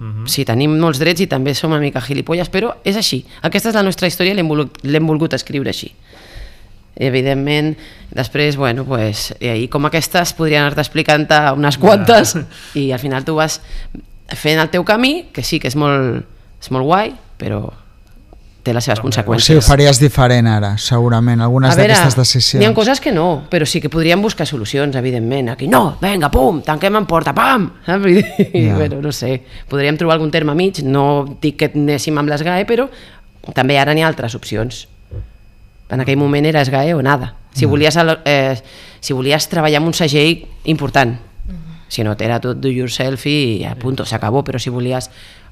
[0.01, 0.25] Mhm.
[0.25, 3.23] Sí, tenim molts drets i també som una mica gilipolles, però és així.
[3.41, 5.91] Aquesta és la nostra història i l'hem volgut, volgut escriure així.
[6.95, 7.75] Evidentment,
[8.11, 12.35] després, bueno, pues, i com aquestes podrien anar-te explicant unes quantes
[12.75, 13.61] i al final tu vas
[14.35, 16.25] fent el teu camí, que sí que és molt,
[16.61, 17.63] és molt guai, però
[18.61, 19.65] té les seves O sigui, ho conseqüències.
[19.65, 22.59] faries diferent ara, segurament, algunes d'aquestes decisions.
[22.61, 25.49] n'hi ha coses que no, però sí que podríem buscar solucions, evidentment.
[25.55, 27.71] Aquí, no, vinga, pum, tanquem en porta, pam!
[27.87, 27.97] Ja.
[28.77, 32.87] bueno, no sé, podríem trobar algun terme mig, no dic que anéssim amb l'ESGAE, però
[33.55, 34.87] també ara n'hi ha altres opcions.
[35.91, 37.33] En aquell moment era ESGAE o nada.
[37.53, 38.55] Si volies, al- eh,
[38.99, 41.17] si volies treballar amb un segell important,
[41.91, 45.09] si no, era tot do yourself i a punto, s'acabó, però si volies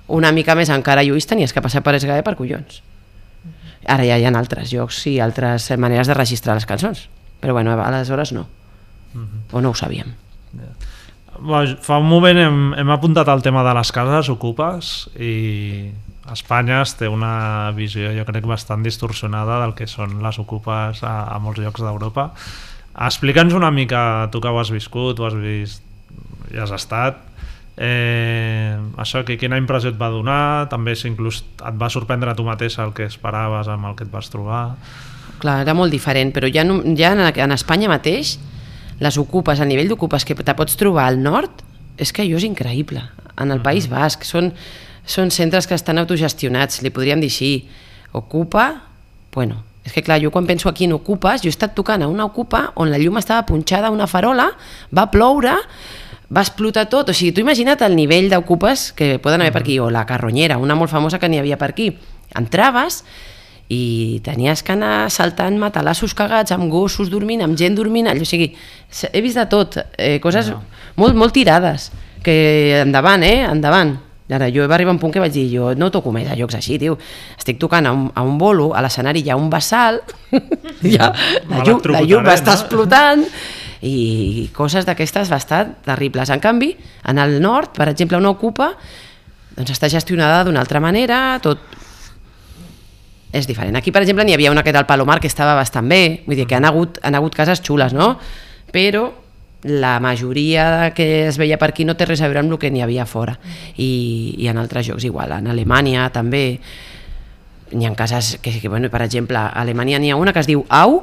[0.08, 2.82] una mica més encara lluís tenies que passar per ESGAE per collons.
[3.86, 7.10] Ara ja hi ha altres jocs i altres maneres de registrar les cançons.
[7.42, 8.48] Però bueno, aleshores no.
[9.52, 10.14] O no ho sabíem.
[11.82, 15.92] Fa un moment hem, hem apuntat el tema de les cases ocupes i
[16.34, 21.14] Espanya es té una visió, jo crec, bastant distorsionada del que són les ocupes a,
[21.34, 22.30] a molts llocs d'Europa.
[23.00, 25.84] Explica'ns una mica, tu que ho has viscut, ho has vist,
[26.52, 27.22] hi has estat,
[27.78, 32.36] eh, això, que, quina impressió et va donar, també si inclús et va sorprendre a
[32.36, 34.76] tu mateixa el que esperaves amb el que et vas trobar...
[35.40, 38.36] Clar, era molt diferent, però ja, no- ja en, en Espanya mateix,
[39.00, 41.64] les ocupes, a nivell d'ocupes que te pots trobar al nord,
[41.96, 43.00] és que allò és increïble.
[43.40, 44.52] En el País Basc són,
[45.10, 47.54] són centres que estan autogestionats, li podríem dir així.
[48.14, 48.68] Ocupa,
[49.34, 52.10] bueno, és que clar, jo quan penso aquí en ocupes, jo he estat tocant a
[52.12, 54.52] una ocupa on la llum estava punxada a una farola,
[54.94, 55.56] va ploure,
[56.30, 59.80] va explotar tot, o sigui, tu imagina't el nivell d'ocupes que poden haver per aquí,
[59.82, 61.90] o la carronyera, una molt famosa que n'hi havia per aquí.
[62.38, 63.02] Entraves
[63.70, 68.30] i tenies que anar saltant matalassos cagats, amb gossos dormint, amb gent dormint, allò, o
[68.30, 68.52] sigui,
[69.10, 70.52] he vist de tot, eh, coses
[70.98, 71.90] molt, molt tirades,
[72.22, 73.98] que endavant, eh, endavant.
[74.30, 76.60] Ara, jo va arribar un punt que vaig dir, jo no toco més a llocs
[76.60, 77.00] així, tio.
[77.38, 80.04] Estic tocant a un, a un bolo, a l'escenari hi ha un vessal,
[80.84, 81.10] ja,
[81.50, 82.60] la, llum, la llum va estar no?
[82.62, 83.26] explotant,
[83.82, 86.30] i coses d'aquestes bastant terribles.
[86.30, 86.76] En canvi,
[87.10, 88.74] en el nord, per exemple, una ocupa,
[89.56, 91.64] doncs està gestionada d'una altra manera, tot
[93.34, 93.76] és diferent.
[93.78, 96.38] Aquí, per exemple, n'hi havia una que era el Palomar, que estava bastant bé, vull
[96.38, 98.14] dir que han hagut, han hagut cases xules, no?
[98.74, 99.08] Però
[99.64, 102.70] la majoria que es veia per aquí no té res a veure amb el que
[102.72, 103.38] n'hi havia fora.
[103.76, 106.60] I, I en altres llocs igual, en Alemanya també
[107.72, 110.48] n'hi ha cases que, que bueno, per exemple, a Alemanya n'hi ha una que es
[110.48, 111.02] diu Au,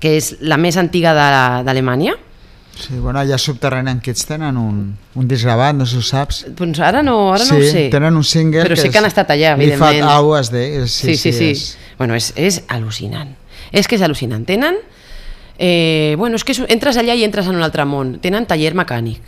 [0.00, 2.16] que és la més antiga de- d'Alemanya,
[2.74, 6.02] Sí, bueno, allà subterrani en Kids tenen un, un disc gravat, no sé si ho
[6.02, 6.40] saps.
[6.58, 7.84] Doncs ara no, ara sí, no ho sé.
[7.92, 10.00] tenen un single Però sí és que han estat allà, Li evidentment.
[10.02, 11.52] Fat Au es de, és, Sí, sí, sí.
[11.52, 11.62] És,
[12.00, 13.30] Bueno, és, és al·lucinant.
[13.70, 14.42] És que és al·lucinant.
[14.44, 14.80] Tenen...
[15.58, 18.16] Eh, bueno, és que entres allà i entres en un altre món.
[18.22, 19.22] Tenen taller mecànic,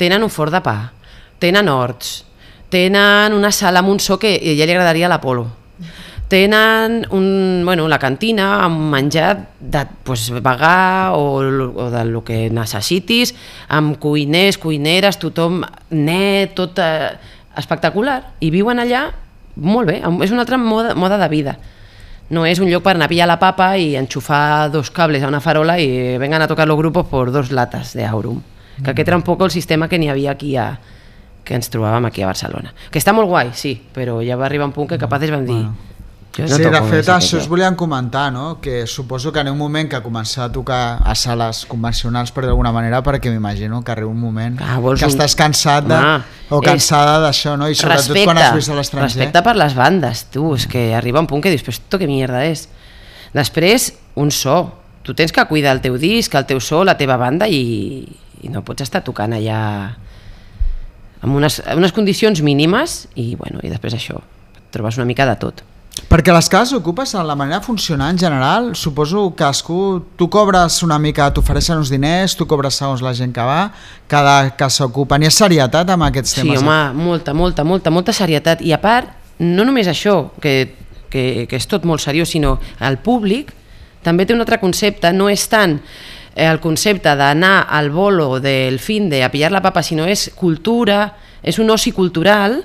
[0.00, 0.78] tenen un forn de pa,
[1.42, 2.24] tenen horts,
[2.72, 5.46] tenen una sala amb un so que ja li agradaria a l'Apolo.
[6.28, 12.48] Tenen un, bueno, la cantina amb menjar de pues, vegà o, o de lo que
[12.50, 13.34] necessitis,
[13.68, 15.60] amb cuiners, cuineres, tothom
[15.92, 17.12] net, tot eh,
[17.60, 18.22] espectacular.
[18.40, 19.04] I viuen allà
[19.54, 21.58] molt bé, és una altra moda, moda de vida.
[22.34, 25.30] No és un lloc per anar a pillar la papa i enxufar dos cables a
[25.30, 28.40] una farola i vengan a tocar los grupos por dos latas de Aurum.
[28.82, 30.72] Que aquest era un poc el sistema que n'hi havia aquí a,
[31.46, 32.72] que ens trobàvem aquí a Barcelona.
[32.90, 35.60] Que està molt guai, sí, però ja va arribar un punt que capaces van dir...
[36.36, 38.60] Jo sí, de fet, això us volíem comentar, no?
[38.60, 42.72] que suposo que en un moment que començar a tocar a sales convencionals, per d'alguna
[42.74, 46.58] manera, perquè m'imagino que arriba un moment Ah, que un- estàs cansat de, Home, o
[46.60, 47.68] és- cansada d'això, no?
[47.68, 49.06] I sobretot quan has vist a l'estranger.
[49.14, 52.06] respecte per les bandes, tu, és que arriba un punt que dius, però esto que
[52.08, 52.68] mierda és?
[53.32, 54.72] Després, un so.
[55.04, 58.08] Tu tens que cuidar el teu disc, el teu so, la teva banda i,
[58.42, 59.94] i no pots estar tocant allà
[61.22, 64.18] amb unes, unes condicions mínimes i, bueno, i després això,
[64.70, 65.62] trobes una mica de tot.
[65.94, 70.28] Perquè les cases ocupes, en la manera de funcionar en general, suposo que cadascú, tu
[70.30, 73.70] cobres una mica, t'ofereixen uns diners, tu cobres segons la gent que va,
[74.10, 75.18] cada casa ocupa.
[75.18, 76.62] N'hi ha serietat amb aquests Sí, temes?
[76.62, 78.62] home, molta, molta, molta, molta serietat.
[78.62, 80.74] I a part, no només això, que,
[81.10, 83.54] que, que és tot molt seriós, sinó el públic
[84.04, 85.78] també té un altre concepte, no és tant
[86.34, 90.28] eh, el concepte d'anar al bolo del fin de a pillar la papa, sinó és
[90.36, 92.60] cultura, és un oci cultural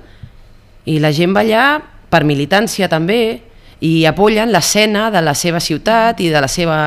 [0.85, 1.65] i la gent va allà
[2.09, 3.41] per militància també
[3.79, 6.79] i apoyen l'escena de la seva ciutat i de la seva,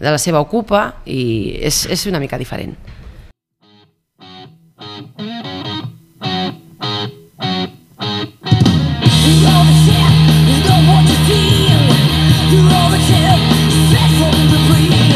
[0.00, 2.74] de la seva ocupa i és, és una mica diferent.
[8.14, 10.12] You're all the tip,
[10.48, 11.82] you know what you feel.
[12.52, 13.40] You're all the tip,
[13.88, 15.10] straight from the brain.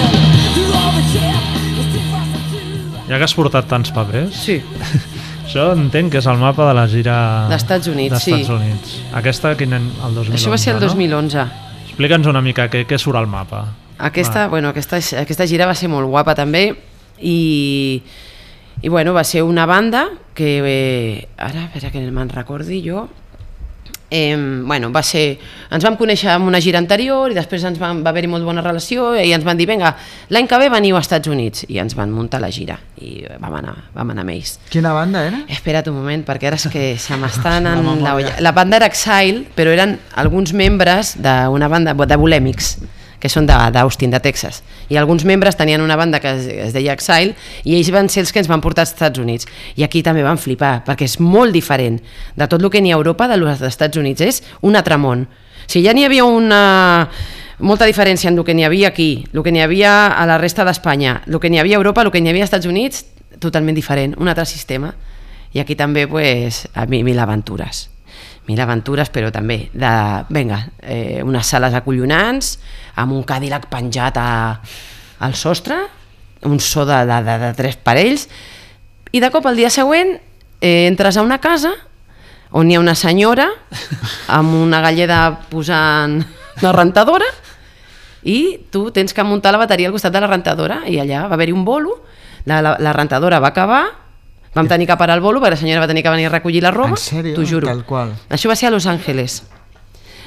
[0.57, 1.43] You're all the tip,
[1.79, 3.11] it's too fast to do.
[3.11, 4.59] Ja que has portat tants papers, Sí.
[5.49, 7.17] això entenc que és el mapa de la gira
[7.49, 8.37] D'Estats Units, sí.
[8.53, 8.99] Units.
[9.17, 9.87] Aquesta, quin any?
[10.05, 11.39] El 2011, Això va ser el 2011.
[11.41, 11.69] No?
[11.89, 13.65] Explica'ns una mica què, què surt al mapa.
[13.99, 16.69] Aquesta, bueno, aquesta, aquesta gira va ser molt guapa també
[17.25, 17.39] i,
[18.83, 20.05] i bueno, va ser una banda
[20.37, 23.09] que, eh, ara, a veure que me'n recordi jo,
[24.11, 25.39] eh, bueno, va ser,
[25.71, 28.65] ens vam conèixer en una gira anterior i després ens vam, va haver-hi molt bona
[28.65, 29.95] relació i ens van dir, vinga,
[30.35, 33.59] l'any que ve veniu als Estats Units i ens van muntar la gira i vam
[33.61, 34.59] anar, vam anar amb ells.
[34.73, 35.43] Quina banda era?
[35.53, 38.37] Espera't un moment, perquè ara és que se m'estan en la olla.
[38.45, 42.77] La banda era Exile, però eren alguns membres d'una banda de Bulèmics,
[43.19, 44.63] que són d'Austin, de, Texas.
[44.89, 48.33] I alguns membres tenien una banda que es, deia Exile i ells van ser els
[48.33, 49.49] que ens van portar als Estats Units.
[49.77, 51.99] I aquí també van flipar, perquè és molt diferent
[52.37, 54.23] de tot el que n'hi ha a Europa de los Estats Units.
[54.23, 55.27] És un altre món.
[55.67, 56.63] Si ja n'hi havia una
[57.59, 60.65] molta diferència en el que n'hi havia aquí, el que n'hi havia a la resta
[60.65, 63.05] d'Espanya, el que n'hi havia a Europa, el que n'hi havia als Estats Units,
[63.43, 64.95] totalment diferent, un altre sistema.
[65.53, 67.89] I aquí també, pues, a mi, mil aventures.
[68.49, 69.95] Mil aventures, però també de,
[70.33, 72.57] vinga, eh, unes sales acollonants,
[72.97, 74.31] amb un Cadillac penjat a,
[75.21, 75.83] al sostre,
[76.49, 78.29] un so de, de, de, de tres parells,
[79.13, 80.17] i de cop el dia següent
[80.61, 81.75] eh, entres a una casa
[82.51, 83.49] on hi ha una senyora
[84.39, 86.19] amb una galleda posant
[86.61, 87.29] una rentadora
[88.29, 91.37] i tu tens que muntar la bateria al costat de la rentadora i allà va
[91.37, 92.01] haver-hi un bolo,
[92.45, 93.85] la, la, la rentadora va acabar,
[94.55, 96.63] vam tenir que parar el bolo perquè la senyora va tenir que venir a recollir
[96.63, 97.35] la roba, En sèrio?
[97.35, 97.67] t'ho juro.
[97.67, 98.15] Tal qual.
[98.31, 99.43] Això va ser a Los Angeles,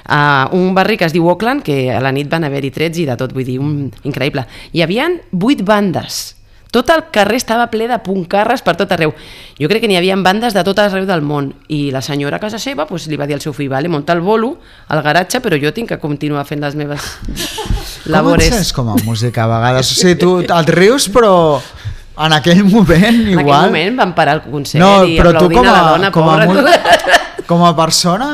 [0.05, 3.05] a un barri que es diu Oakland, que a la nit van haver-hi trets i
[3.05, 4.45] de tot, vull dir, un, increïble.
[4.73, 6.36] Hi havia vuit bandes,
[6.71, 9.12] tot el carrer estava ple de puncarres per tot arreu.
[9.60, 11.49] Jo crec que n'hi havia bandes de tot arreu del món.
[11.67, 14.13] I la senyora a casa seva pues, li va dir al seu fill, vale, munta
[14.15, 14.53] el bolo
[14.88, 18.47] al garatge, però jo tinc que continuar fent les meves Com et labores.
[18.55, 19.91] sents com a música a vegades?
[19.91, 21.60] O sigui, tu et rius, però
[22.17, 23.50] en aquell moment En igual...
[23.56, 26.12] aquell moment van parar el concert no, i però tu com a a, la dona,
[26.12, 26.62] com, a, pobra.
[26.63, 28.28] mu- com a persona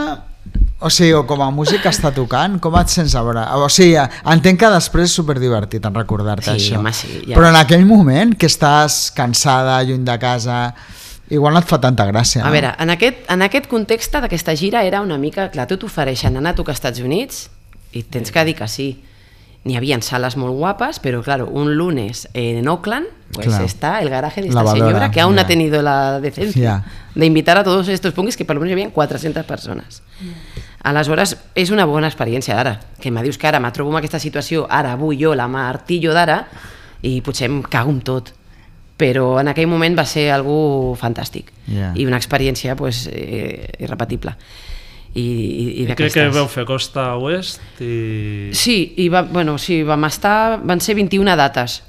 [0.80, 3.42] o sigui, o com a músic que està tocant, com et sents a veure?
[3.58, 3.96] O sigui,
[4.30, 6.78] entenc que després és superdivertit en recordar-te Sí, això.
[6.78, 7.34] home, sí, ja.
[7.34, 10.60] Però en aquell moment que estàs cansada, lluny de casa,
[11.34, 12.44] igual no et fa tanta gràcia.
[12.44, 12.54] A no?
[12.54, 16.54] veure, en aquest, en aquest context d'aquesta gira era una mica, clar, tu t'ofereixen anar
[16.54, 17.48] a tocar als Estats Units
[17.98, 18.92] i tens que dir que sí.
[19.66, 23.66] N'hi havia sales molt guapes, pero claro, un lunes en Oakland, pues Claro.
[23.66, 25.42] está el garaje de esta Lavadora, señora que aún ya.
[25.42, 26.84] ha tenido la decencia Ya.
[27.16, 30.02] de invitar a todos estos punkis, que per lo menos havia 400 persones.
[30.84, 34.20] Aleshores, és una bona experiència ara, que me dius que ara me trobo en aquesta
[34.20, 36.46] situació, ara avui jo la martillo d'ara,
[37.02, 38.32] i potser em cago en tot.
[38.98, 41.92] Però en aquell moment va ser algo fantàstic Ja.
[41.94, 44.36] i una experiència pues, eh, irrepetible.
[45.13, 48.50] I, i, i I crec que veu fer costa oest i...
[48.54, 51.82] Sí, i va, bueno, sí, vam estar, van ser 21 dates.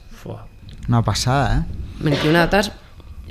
[0.88, 1.88] Una passada, eh?
[2.04, 2.70] 21 dates.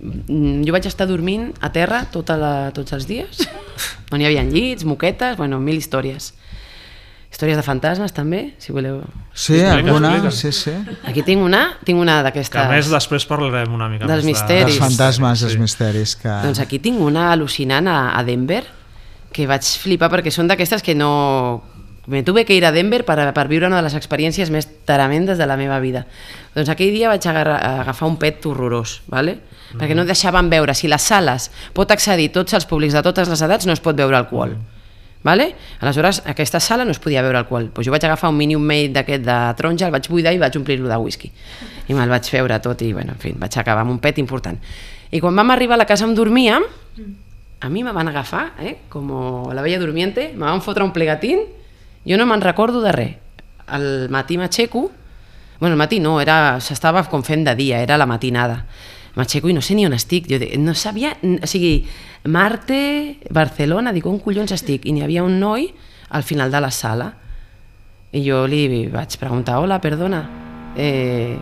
[0.02, 3.40] Mm, Jo vaig estar dormint a terra tota la, tots els dies,
[4.14, 6.34] on hi havia llits, moquetes, bueno, mil històries.
[7.34, 9.02] Històries de fantasmes també, si voleu.
[9.36, 10.14] Sí, alguna?
[10.16, 10.32] explica.
[10.32, 10.72] Sí, sí.
[11.10, 12.62] Aquí tinc una, tinc una Que d'aquestes...
[12.62, 14.78] a més després parlarem una mica Dels més misteris.
[14.78, 15.60] Els fantasmes, els Sí.
[15.60, 16.30] misteris que...
[16.46, 18.64] Doncs aquí tinc una al·lucinant a, a Denver,
[19.34, 21.12] que vaig flipar perquè són d'aquestes que no...
[22.08, 25.38] Me tuve que ir a Denver per, per viure una de les experiències més tremendes
[25.38, 26.06] de la meva vida.
[26.56, 29.42] Doncs aquell dia vaig agarrar, agafar un pet horrorós, ¿vale?
[29.74, 29.82] Mm.
[29.82, 30.74] perquè no deixaven veure.
[30.74, 33.98] Si les sales pot accedir tots els públics de totes les edats, no es pot
[33.98, 34.56] veure alcohol.
[35.28, 35.50] Vale?
[35.82, 37.68] Aleshores, aquesta sala no es podia veure alcohol.
[37.74, 40.56] Pues jo vaig agafar un Minute Maid d'aquest de taronja, el vaig buidar i vaig
[40.56, 41.32] omplir-lo de whisky.
[41.90, 44.60] I me'l vaig veure tot i, bueno, en fi, vaig acabar amb un pet important.
[45.12, 46.64] I quan vam arribar a la casa on dormíem,
[47.60, 49.12] a mi me van agafar, eh, com
[49.52, 51.42] la vella durmiente, me van fotre un plegatín,
[52.08, 53.16] jo no me'n recordo de res.
[53.68, 54.92] Al matí m'aixeco,
[55.60, 58.66] bueno, al matí no, era s'estava com fent de dia, era la matinada.
[59.18, 61.86] M'aixeco i no sé ni on estic, jo de- no sabia, o sigui,
[62.28, 64.86] Marte, Barcelona, dic, on collons estic?
[64.86, 65.68] I n'hi havia un noi
[66.10, 67.12] al final de la sala,
[68.12, 70.22] i jo li vaig preguntar, hola, perdona,
[70.78, 71.36] eh,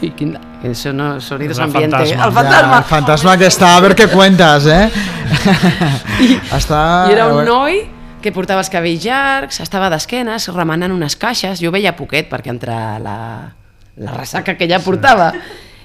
[0.00, 2.24] qui- quin, eso no, sonidos El ambiente, fantasma.
[2.26, 4.90] el fantasma, Ja, el fantasma que està, a veure què cuentes, eh?
[6.58, 6.82] està...
[7.08, 7.80] I era un noi
[8.24, 12.78] que portava els cabells llargs, estava d'esquenes, remenant unes caixes, jo veia poquet perquè entre
[13.04, 13.18] la,
[14.00, 15.30] la ressaca que ja portava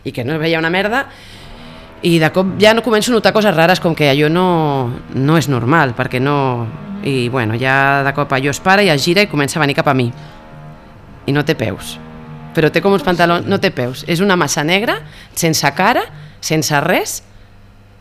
[0.07, 1.03] i que no veia una merda,
[2.01, 4.47] i de cop ja no començo a notar coses rares com que allò no,
[5.15, 6.37] no és normal, perquè no...
[6.99, 9.75] I bueno, ja de cop allò es para i es gira i comença a venir
[9.75, 10.09] cap a mi.
[11.27, 11.97] I no té peus.
[12.55, 13.47] Però té com uns pantalons...
[13.47, 14.03] No té peus.
[14.07, 14.97] És una massa negra,
[15.31, 16.03] sense cara,
[16.43, 17.21] sense res,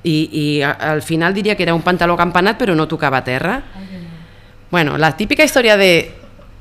[0.03, 3.61] i, i al final diria que era un pantaló acampanat però no tocava terra.
[4.71, 6.13] Bueno, la típica història de,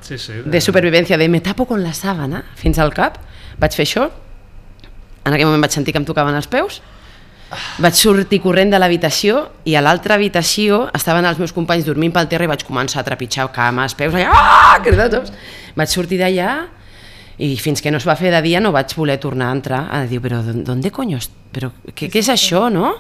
[0.02, 0.34] Sí, sí.
[0.46, 3.18] de supervivència, de me tapo con la sàbana fins al cap,
[3.60, 4.06] vaig fer això,
[5.26, 6.80] en aquell moment vaig sentir que em tocaven els peus,
[7.84, 12.28] vaig sortir corrent de l'habitació i a l'altra habitació estaven els meus companys dormint pel
[12.32, 14.80] terra i vaig començar a trepitjar cames, peus, allà, ah!
[14.84, 15.32] cridar tots.
[15.78, 16.52] Vaig sortir d'allà
[17.38, 19.84] i fins que no es va fer de dia no vaig voler tornar a entrar.
[19.94, 21.20] A dir, però ¿dónde coño?
[21.54, 22.96] Però què, què és això, no?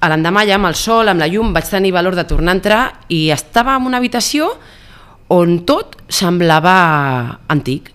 [0.00, 2.58] A l'endemà ja amb el sol, amb la llum, vaig tenir valor de tornar a
[2.58, 2.82] entrar
[3.12, 4.54] i estava en una habitació
[5.28, 7.90] on tot semblava antic.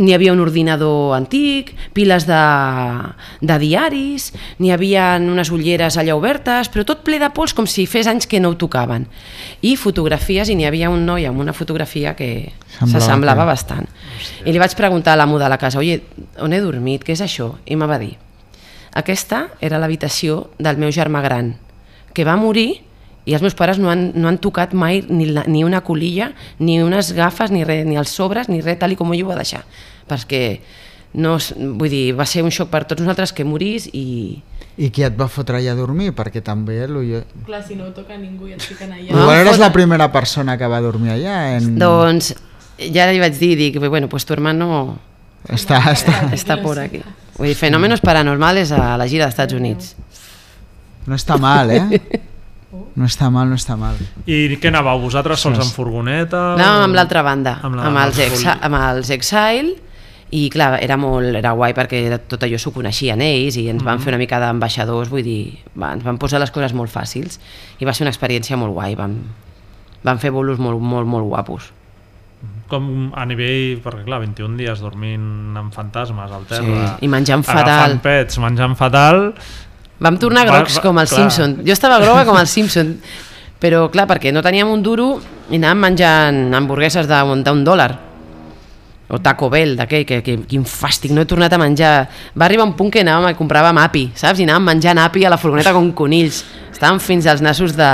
[0.00, 2.38] N'hi havia un ordinador antic, piles de,
[3.44, 4.30] de diaris,
[4.62, 8.24] n'hi havia unes ulleres allà obertes, però tot ple de pols com si fes anys
[8.30, 9.04] que no ho tocaven.
[9.66, 12.30] I fotografies, i n'hi havia un noi amb una fotografia que
[12.78, 13.90] Semblava s'assemblava que- bastant.
[14.46, 16.00] I li vaig preguntar a l'amo de la casa, oye,
[16.40, 17.56] on he dormit, què és això?
[17.66, 18.14] I me va dir,
[18.96, 21.54] aquesta era l'habitació del meu germà gran,
[22.14, 22.82] que va morir
[23.28, 26.32] i els meus pares no han, no han tocat mai ni, la, ni una colilla,
[26.58, 29.30] ni unes gafes, ni, res, ni els sobres, ni res, tal i com ell ho
[29.30, 29.60] va deixar.
[30.10, 30.42] Perquè
[31.20, 31.36] no,
[31.78, 34.40] vull dir, va ser un xoc per tots nosaltres que morís i,
[34.80, 36.14] I qui et va fotre allà a dormir?
[36.16, 36.80] Perquè també...
[36.88, 37.02] Lo...
[37.04, 37.20] Jo...
[37.46, 39.04] Clar, si no ho toca ningú i et fiquen allà.
[39.10, 41.36] Igual em eres la primera persona que va dormir allà.
[41.58, 41.74] En...
[41.78, 42.32] Doncs
[42.94, 44.96] ja li vaig dir, dic, bueno, pues tu hermano
[45.48, 46.30] Està, està...
[46.36, 47.00] està por aquí.
[47.40, 49.94] Vull dir, fenómenos paranormales a la gira dels Estats Units.
[51.08, 51.86] No està mal, eh?
[52.94, 53.96] No està mal, no està mal.
[54.30, 56.52] I què anàveu, vosaltres sols en furgoneta?
[56.54, 59.72] Anàvem amb l'altra banda, Amb la- amb, els amb ex, amb els Exile,
[60.30, 63.98] i clar, era molt era guai perquè tot allò s'ho coneixien ells i ens van
[64.02, 67.40] fer una mica d'ambaixadors, vull dir, va, ens van posar les coses molt fàcils
[67.82, 69.16] i va ser una experiència molt guai, vam,
[70.06, 71.72] van fer bolos molt, molt, molt guapos.
[72.70, 76.84] Com a nivell, perquè clar, 21 dies dormint amb fantasmes al terra.
[77.00, 77.96] Sí, i menjant fatal.
[78.04, 79.32] Pets, menjant fatal.
[80.00, 81.18] Vam tornar grocs va- com el clar.
[81.18, 81.56] Simpson.
[81.66, 82.94] Jo estava groga com el Simpson,
[83.60, 85.18] però clar, perquè no teníem un duro
[85.50, 87.90] i anàvem menjant hamburgueses d'un d'un dòlar
[89.10, 92.08] o Taco Bell, d'aquell, que, que, quin fàstic, no he tornat a menjar.
[92.38, 94.38] Va arribar un punt que anàvem, compràvem api, saps?
[94.38, 96.44] I anàvem menjant api a la furgoneta com conills.
[96.70, 97.88] Estàvem fins als nassos de,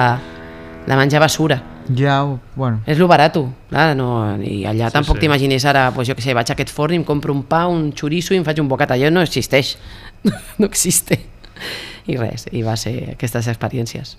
[0.87, 1.57] de menjar basura.
[1.95, 2.19] Ja,
[2.57, 4.09] bueno, És lo barato, clar, no,
[4.43, 5.21] i allà Sí, tampoc sí.
[5.27, 7.67] t'imagines ara, pues, jo què sé, vaig a aquest forn i em compro un pa,
[7.71, 9.77] un xoriço i em faig un bocata, allò no existeix,
[10.59, 11.21] no existe.
[12.07, 14.17] I res, i va ser aquestes experiències.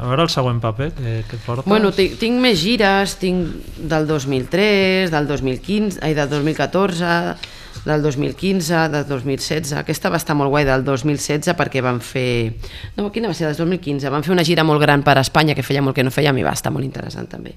[0.00, 1.66] A veure el següent paper que, que portes.
[1.68, 7.10] Bueno, tinc, tinc més gires, tinc del 2003, del 2015, ai, del 2014,
[7.84, 9.72] del 2015, del 2016.
[9.80, 12.52] Aquesta va estar molt guai del 2016 perquè van fer...
[12.96, 13.48] No, quina va ser?
[13.48, 14.10] Del 2015.
[14.12, 16.38] Van fer una gira molt gran per a Espanya, que feia molt que no fèiem,
[16.38, 17.54] i va estar molt interessant també.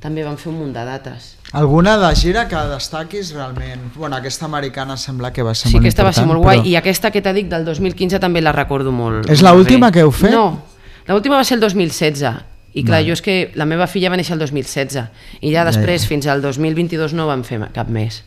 [0.00, 1.36] També van fer un munt de dates.
[1.52, 3.92] alguna de gira que destaquis realment?
[3.96, 6.66] Bueno, aquesta americana sembla que va ser Sí, molt aquesta va ser molt guai però-
[6.66, 9.28] i aquesta que t'he dit del 2015 també la recordo molt.
[9.28, 10.30] És l'última que heu fet?
[10.32, 10.62] No,
[11.08, 12.24] l'última va ser el 2016
[12.72, 15.02] i clar, jo és que la meva filla va néixer el 2016
[15.42, 16.08] i ja després ja.
[16.08, 18.22] fins al 2022 no van fer cap més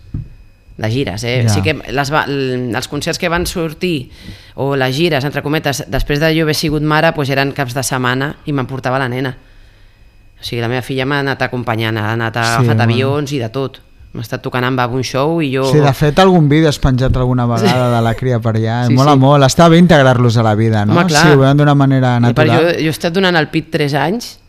[0.78, 1.44] de gires, eh?
[1.46, 1.50] Ja.
[1.54, 4.10] Sí que les va, els concerts que van sortir
[4.56, 7.84] o les gires, entre cometes, després de jo haver sigut mare, doncs eren caps de
[7.86, 9.36] setmana i m'emportava la nena.
[10.40, 13.40] O sigui, la meva filla m'ha anat acompanyant, ha anat a Sí, agafat avions i
[13.40, 13.80] de tot.
[14.14, 15.64] M'ha estat tocant amb un show i jo...
[15.72, 18.84] Sí, de fet, algun vídeo has penjat alguna vegada de la cria per allà.
[18.86, 19.20] Sí, Sí, mola sí.
[19.24, 19.44] molt.
[19.48, 20.94] Està bé integrar-los a la vida, no?
[20.94, 21.24] Home, clar.
[21.26, 22.74] Sí, ho veuen d'una manera per jo, natural.
[22.78, 24.40] jo he estat donant el pit 3 anys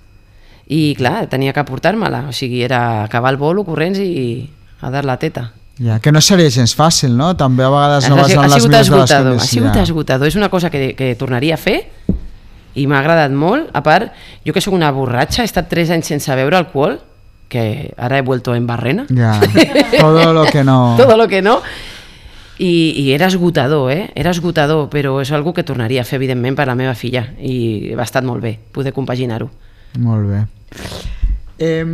[0.68, 4.50] i clar, tenia que portar-me-la, o sigui, era acabar el bolo corrents i
[4.80, 5.52] a dar la teta.
[5.78, 7.32] Ja, que no seria gens fàcil, no?
[7.36, 9.50] També a vegades no vas en ha les millors de les esgotador, ha condicions.
[9.50, 11.80] sigut esgotador, és una cosa que, que tornaria a fer
[12.74, 14.12] i m'ha agradat molt, a part,
[14.46, 17.00] jo que sóc una borratxa, he estat 3 anys sense beure alcohol,
[17.48, 19.40] que ara he vuelto en barrena, Ja,
[19.98, 20.94] todo lo que no...
[21.00, 21.60] todo lo que no,
[22.58, 24.10] i, i era esgotador, eh?
[24.14, 27.32] era esgotador, però és algo que tornaria a fer, evidentment, per a la meva filla,
[27.42, 29.50] i ha estat molt bé poder compaginar-ho.
[29.98, 30.44] Molt bé.
[31.58, 31.84] Eh,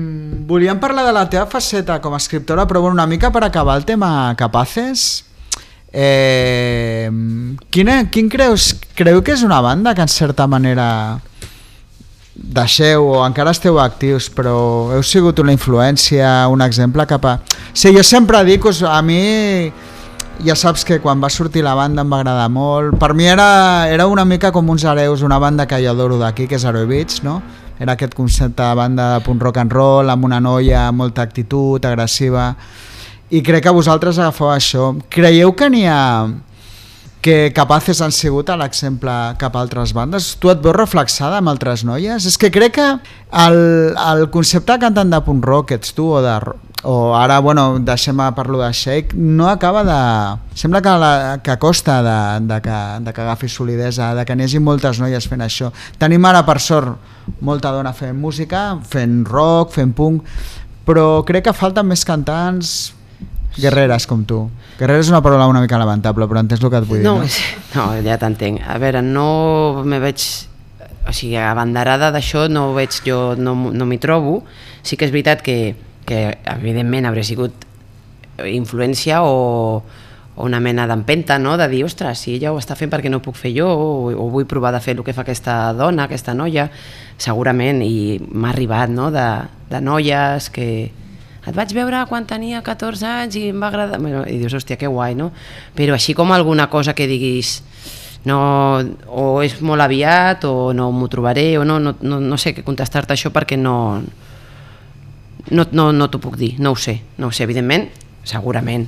[0.47, 3.77] volíem parlar de la teva faceta com a escriptora, però bueno, una mica per acabar
[3.77, 5.25] el tema Capaces,
[5.93, 7.11] eh,
[7.71, 11.21] quina, quin creus, creu que és una banda que en certa manera
[12.41, 14.55] deixeu o encara esteu actius però
[14.95, 17.39] heu sigut una influència un exemple cap a...
[17.75, 19.71] Sí, jo sempre dic a mi
[20.41, 23.89] ja saps que quan va sortir la banda em va agradar molt per mi era,
[23.91, 26.87] era una mica com uns hereus una banda que jo adoro d'aquí que és Arrow
[26.87, 27.43] Beach no?
[27.81, 31.25] Era aquest concepte de banda de punt rock and roll amb una noia amb molta
[31.25, 32.53] actitud, agressiva.
[33.33, 34.91] I crec que vosaltres agafeu això.
[35.09, 36.03] Creieu que n'hi ha
[37.21, 40.33] que capaces han sigut a l'exemple cap a altres bandes?
[40.41, 42.27] Tu et veus reflexada amb altres noies?
[42.27, 42.89] És que crec que
[43.45, 43.61] el,
[43.95, 46.39] el concepte cantant de punt rock ets tu o de
[46.83, 50.57] o ara, bueno, deixem a parlo de Shake, no acaba de...
[50.57, 54.47] Sembla que, la, que costa de, de, que, de que agafi solidesa, de que n'hi
[54.49, 55.69] hagi moltes noies fent això.
[56.01, 56.97] Tenim ara, per sort,
[57.45, 60.25] molta dona fent música, fent rock, fent punk,
[60.89, 62.95] però crec que falten més cantants
[63.59, 64.45] guerreres com tu.
[64.79, 67.21] Guerrera és una paraula una mica lamentable, però entens el que et vull No, dir,
[67.21, 67.25] no?
[67.27, 68.61] és- no, ja t'entenc.
[68.67, 70.23] A veure, no me veig...
[71.09, 74.43] O sigui, abanderada d'això no ho veig jo, no, no m'hi trobo.
[74.85, 75.75] Sí que és veritat que,
[76.07, 77.53] que evidentment hauré sigut
[78.45, 79.83] influència o,
[80.37, 81.57] o una mena d'empenta, no?
[81.57, 84.13] de dir, ostres, si ella ho està fent perquè no ho puc fer jo, o,
[84.13, 86.69] o vull provar de fer el que fa aquesta dona, aquesta noia,
[87.21, 89.11] segurament, i m'ha arribat no?
[89.13, 89.27] de,
[89.73, 90.69] de noies que,
[91.47, 94.01] et vaig veure quan tenia 14 anys i em va agradar...
[94.03, 95.31] Bueno, I dius, hòstia, que guai, no?
[95.77, 97.61] Però així com alguna cosa que diguis
[98.29, 98.39] no,
[99.09, 102.65] o és molt aviat o no m'ho trobaré o no, no, no, no sé què
[102.67, 103.77] contestar-te això perquè no,
[105.51, 107.89] no, no, no t'ho puc dir, no ho sé, no ho sé, evidentment,
[108.29, 108.85] segurament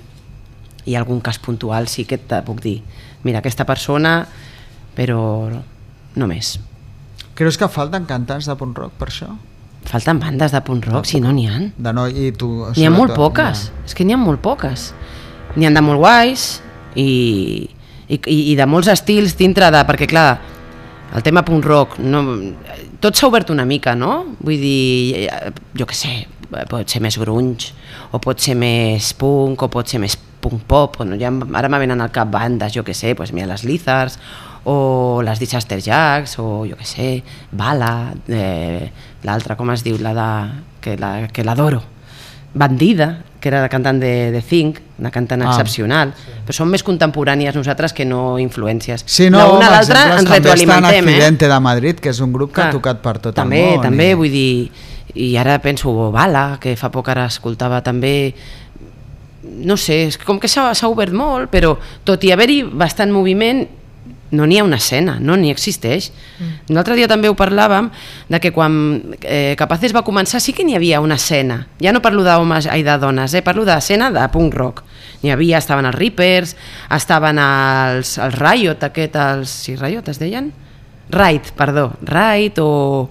[0.85, 2.81] hi ha algun cas puntual sí que te puc dir
[3.23, 4.27] mira, aquesta persona,
[4.97, 5.49] però
[6.19, 6.57] no més.
[7.39, 9.31] Creus que falten cantants de punt rock per això?
[9.89, 11.59] Falten bandes de punt rock, si no n'hi ha.
[11.77, 14.93] De no, i tu, N'hi ha molt poques, és que n'hi ha molt poques.
[15.57, 16.47] N'hi han de molt guais
[16.95, 17.69] i,
[18.09, 19.83] I, i, de molts estils dintre de...
[19.89, 20.41] Perquè, clar,
[21.17, 22.23] el tema punk rock, no,
[23.03, 24.37] tot s'ha obert una mica, no?
[24.41, 25.27] Vull dir,
[25.77, 26.13] jo què sé,
[26.71, 27.73] pot ser més grunge,
[28.13, 31.71] o pot ser més punk, o pot ser més punk pop, o no, ja, ara
[31.71, 34.19] me venen al cap bandes, jo què sé, pues mira, les Lizards,
[34.65, 38.91] o les Disaster Jacks, o jo què sé, Bala, eh,
[39.25, 40.29] l'altra, com es diu, la de,
[40.81, 41.83] que la- que l'adoro,
[42.55, 46.13] Bandida, que era la cantant de, de Think, una cantant Ah, excepcional,
[46.47, 49.03] però són més contemporànies nosaltres que no influències.
[49.07, 51.15] Sí, no, L'una a l'altra ens també retroalimentem, eh?
[51.17, 53.77] Accidente de Madrid, que és un grup que Clar, ha tocat per tot també, el
[53.79, 53.83] món.
[53.89, 54.71] També, i- vull dir,
[55.15, 58.35] i ara penso Bala, que fa poc ara escoltava també
[59.43, 63.65] no sé, és com que s'ha obert molt, però tot i haver-hi bastant moviment,
[64.33, 66.09] no n'hi ha una escena, no n'hi existeix.
[66.41, 66.73] Mm.
[66.75, 67.91] L'altre dia també ho parlàvem,
[68.33, 68.75] de que quan
[69.21, 71.61] eh, Capaces va començar sí que n'hi havia una escena.
[71.85, 73.45] Ja no parlo d'homes i de dones, eh?
[73.45, 74.83] parlo d'escena de punk rock.
[75.23, 76.57] N'hi havia, estaven els Reapers,
[76.91, 79.53] estaven els, els Riot, aquest, els...
[79.69, 80.51] Sí, Riot es deien?
[81.13, 83.11] Right, perdó, Right o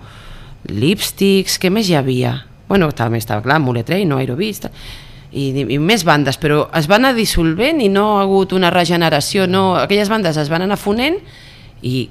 [0.73, 2.33] Lipsticks, què més hi havia?
[2.71, 4.73] Bueno, també estava clar, Muletrei, no Aerobis, tal,
[5.31, 9.47] i, i més bandes, però es van anar dissolvent i no ha hagut una regeneració,
[9.47, 11.17] no, aquelles bandes es van anar fonent
[11.81, 12.07] i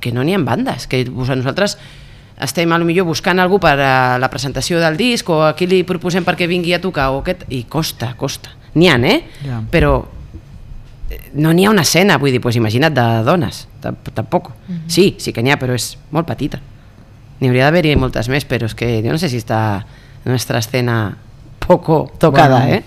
[0.00, 1.78] que no n'hi ha bandes, que nosaltres
[2.44, 5.66] estem a lo millor buscant algú per a la presentació del disc o a qui
[5.70, 8.50] li proposem perquè vingui a tocar o aquest, i costa, costa.
[8.74, 9.20] N'hi ha, eh?
[9.46, 9.60] Ja.
[9.70, 9.92] Però
[11.10, 14.50] eh, no n'hi ha una escena, vull dir, pues imagina't de dones, tamp- tampoc.
[14.90, 16.58] Sí, sí que n'hi ha, però és molt petita.
[17.40, 19.60] N'hi hauria d'haver-hi moltes més, però és que jo no sé si està
[20.24, 21.16] la nostra escena
[21.66, 22.84] poco tocada, Bueno, eh?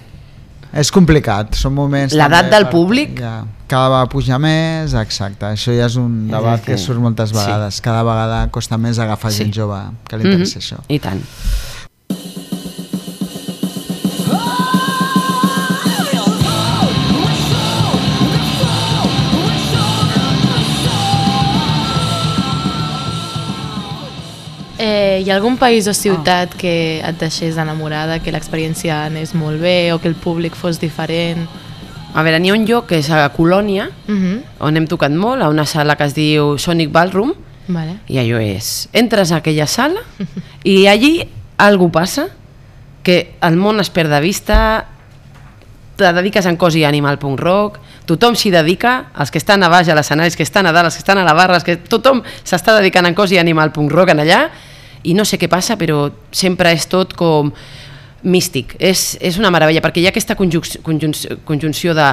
[0.77, 2.13] És complicat, són moments...
[2.13, 3.15] L'edat del públic?
[3.23, 5.45] Ja, cada vegada puja més, exacte.
[5.47, 7.35] Això ja és un debat que- surt moltes sí.
[7.39, 7.79] vegades.
[7.81, 9.43] Cada vegada costa més agafar Sí.
[9.45, 10.77] gent jove que li interessa Mhm, això.
[10.89, 11.23] I tant.
[25.17, 29.57] Eh, hi ha algun país o ciutat que et deixés enamorada, que l'experiència anés molt
[29.61, 31.47] bé o que el públic fos diferent?
[32.13, 34.41] A veure, n'hi ha un lloc que és a Colònia, Uh -huh.
[34.59, 37.33] on hem tocat molt, a una sala que es diu Sonic Ballroom,
[37.67, 37.97] vale.
[38.07, 40.01] i allò és, entres a aquella sala
[40.63, 42.27] i allí algú passa
[43.03, 44.85] que el món es perd de vista,
[45.95, 49.63] te dediques en cos i ànima al punk rock, tothom s'hi dedica, els que estan
[49.63, 51.55] a baix a l'escenari, els que estan a dalt, els que estan a la barra,
[51.55, 54.49] els que tothom s'està dedicant en cos i ànima al punk rock en allà,
[55.03, 57.51] i no sé què passa, però sempre és tot com
[58.23, 58.75] místic.
[58.79, 62.11] És, és una meravella, perquè hi ha aquesta conjunc conjunc conjunció de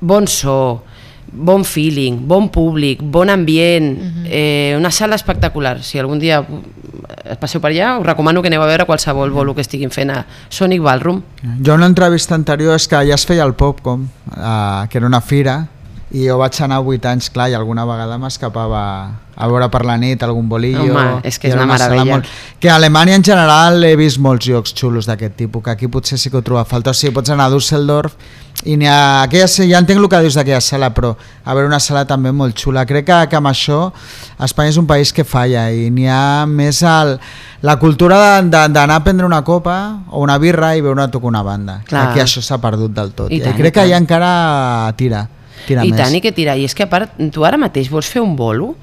[0.00, 0.82] bon so,
[1.28, 3.90] bon feeling, bon públic, bon ambient,
[4.24, 5.82] eh, una sala espectacular.
[5.84, 6.40] Si algun dia
[7.40, 10.22] passeu per allà, us recomano que aneu a veure qualsevol bolo que estiguin fent a
[10.48, 11.20] Sonic Ballroom.
[11.42, 14.06] Jo en una entrevista anterior és que ja es feia el Popcom,
[14.36, 15.60] eh, que era una fira,
[16.10, 18.82] i jo vaig anar 8 anys, clar, i alguna vegada m'escapava
[19.38, 20.82] a veure per la nit algun bolillo.
[20.88, 22.22] Home, és que i és una sala meravella.
[22.58, 26.18] Que a Alemanya en general he vist molts llocs xulos d'aquest tipus, que aquí potser
[26.18, 26.90] sí que ho trobo a falta.
[26.90, 28.16] O sigui, pots anar a Düsseldorf
[28.64, 29.22] i n'hi ha...
[29.28, 31.12] Aquella, ja entenc el que dius d'aquella sala, però
[31.44, 32.82] a veure una sala també molt xula.
[32.88, 33.92] Crec que, que amb això
[34.42, 37.14] Espanya és un país que falla i n'hi ha més el,
[37.62, 39.78] la cultura d'anar a prendre una copa
[40.10, 41.82] o una birra i veure tocar una banda.
[41.86, 42.08] Clar.
[42.08, 43.30] Aquí això s'ha perdut del tot.
[43.30, 43.92] I I, tant, crec i que tant.
[43.92, 44.32] ja encara
[44.98, 45.28] tira,
[45.66, 46.00] tira I més.
[46.00, 46.56] tant, i que tira.
[46.56, 48.74] I és que a part, tu ara mateix vols fer un bolo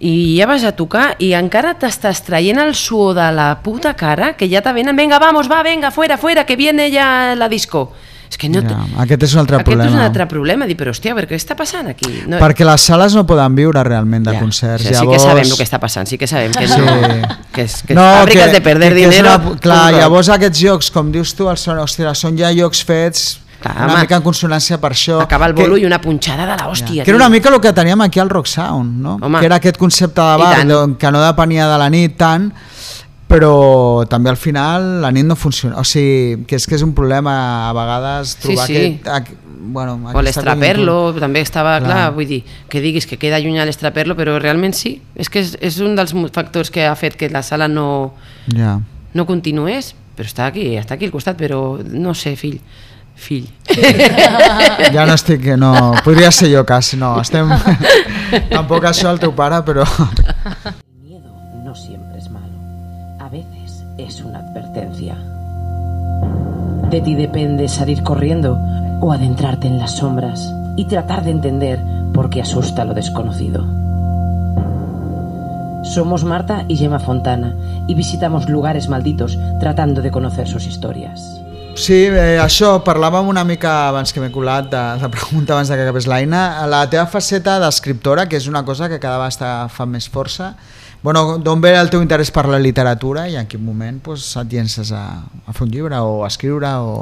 [0.00, 4.32] i ja vas a tocar i encara t'estàs traient el suor de la puta cara
[4.36, 7.92] que ja te venen, venga, vamos, va, venga, fuera, fuera, que viene ja la disco.
[8.28, 8.58] És que no...
[8.66, 9.86] Ja, aquest és un altre Aquest problema.
[9.86, 12.08] és un altre problema, dir, però hòstia, a veure, què està passant aquí?
[12.26, 14.82] No, Perquè les sales no poden viure realment de Ja, concerts.
[14.82, 15.22] o sigui, llavors...
[15.22, 17.38] Sí que sabem el que està passant, sí que sabem que no, Sí.
[17.54, 19.36] que és, que és fàbriques de perder que dinero.
[19.38, 23.38] Una, clar, llavors aquests jocs, com dius tu, els són, hòstia, són ja jocs fets
[23.64, 24.02] Clar, una home.
[24.04, 25.18] mica en consonància per això.
[25.22, 27.04] Acaba el bolo que, i una punxada de l'hòstia.
[27.04, 29.16] que era una mica el que teníem aquí al Rock Sound, no?
[29.22, 29.38] Home.
[29.40, 30.66] que era aquest concepte de bar
[30.98, 32.50] que no depenia de la nit tant,
[33.26, 35.78] però també al final la nit no funciona.
[35.80, 38.76] O sigui, que és que és un problema a vegades trobar sí.
[38.76, 39.08] aquest...
[39.08, 41.88] Aqu, bueno, O l'estraperlo, també estava clar.
[41.88, 42.12] Clar.
[42.14, 45.56] vull dir, que diguis que queda lluny a l'estraperlo, però realment sí, és que és,
[45.64, 48.12] és un dels factors que ha fet que la sala no.
[48.52, 48.76] Ja.
[49.14, 52.60] no continués, però està aquí, està aquí al costat, però no sé, fill,
[53.14, 53.48] fill.
[54.94, 55.46] Ja no estic...
[55.58, 57.14] No, podria ser jo quasi, no.
[57.24, 57.50] Estem...
[58.50, 59.86] Tampoc això el teu pare, però...
[59.94, 61.32] El miedo
[61.64, 62.54] no siempre es malo.
[63.20, 65.16] A veces es una advertencia.
[66.90, 68.58] De ti depende salir corriendo
[69.00, 71.80] o adentrarte en las sombras y tratar de entender
[72.12, 73.64] por qué asusta lo desconocido.
[75.84, 77.54] Somos Marta y Gemma Fontana
[77.86, 81.33] y visitamos lugares malditos tratando de conocer sus historias.
[81.74, 85.74] Sí, eh, això, parlàvem una mica abans que m'he colat de, de pregunta abans de
[85.74, 86.66] que acabés l'Aina.
[86.70, 90.52] La teva faceta d'escriptora, que és una cosa que cada vegada fa més força,
[91.02, 94.54] bueno, d'on ve el teu interès per la literatura i en quin moment pues, et
[94.54, 96.94] llences a, a fer un llibre o a escriure o...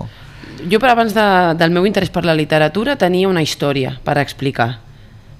[0.73, 1.27] Jo per abans de,
[1.61, 4.71] del meu interès per la literatura tenia una història per explicar.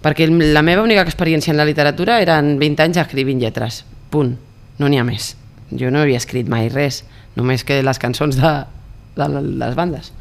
[0.05, 3.81] Perquè la meva única experiència en la literatura eren 20 anys escrivint lletres.
[4.13, 4.37] Punt.
[4.77, 5.33] No n'hi ha més.
[5.73, 7.01] Jo no havia escrit mai res,
[7.35, 8.55] només que les cançons de,
[9.17, 9.29] de
[9.63, 10.13] les bandes.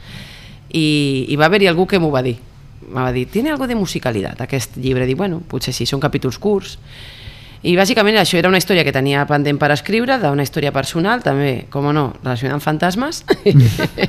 [0.71, 2.37] I, i va haver-hi algú que m'ho va dir.
[2.87, 5.05] Em va dir, tiene algo de musicalitat aquest llibre.
[5.07, 6.77] Dic, bueno, potser sí, són capítols curts.
[7.61, 11.67] I bàsicament això era una història que tenia pendent per escriure, d'una història personal, també,
[11.69, 13.21] com no, relacionada amb fantasmes.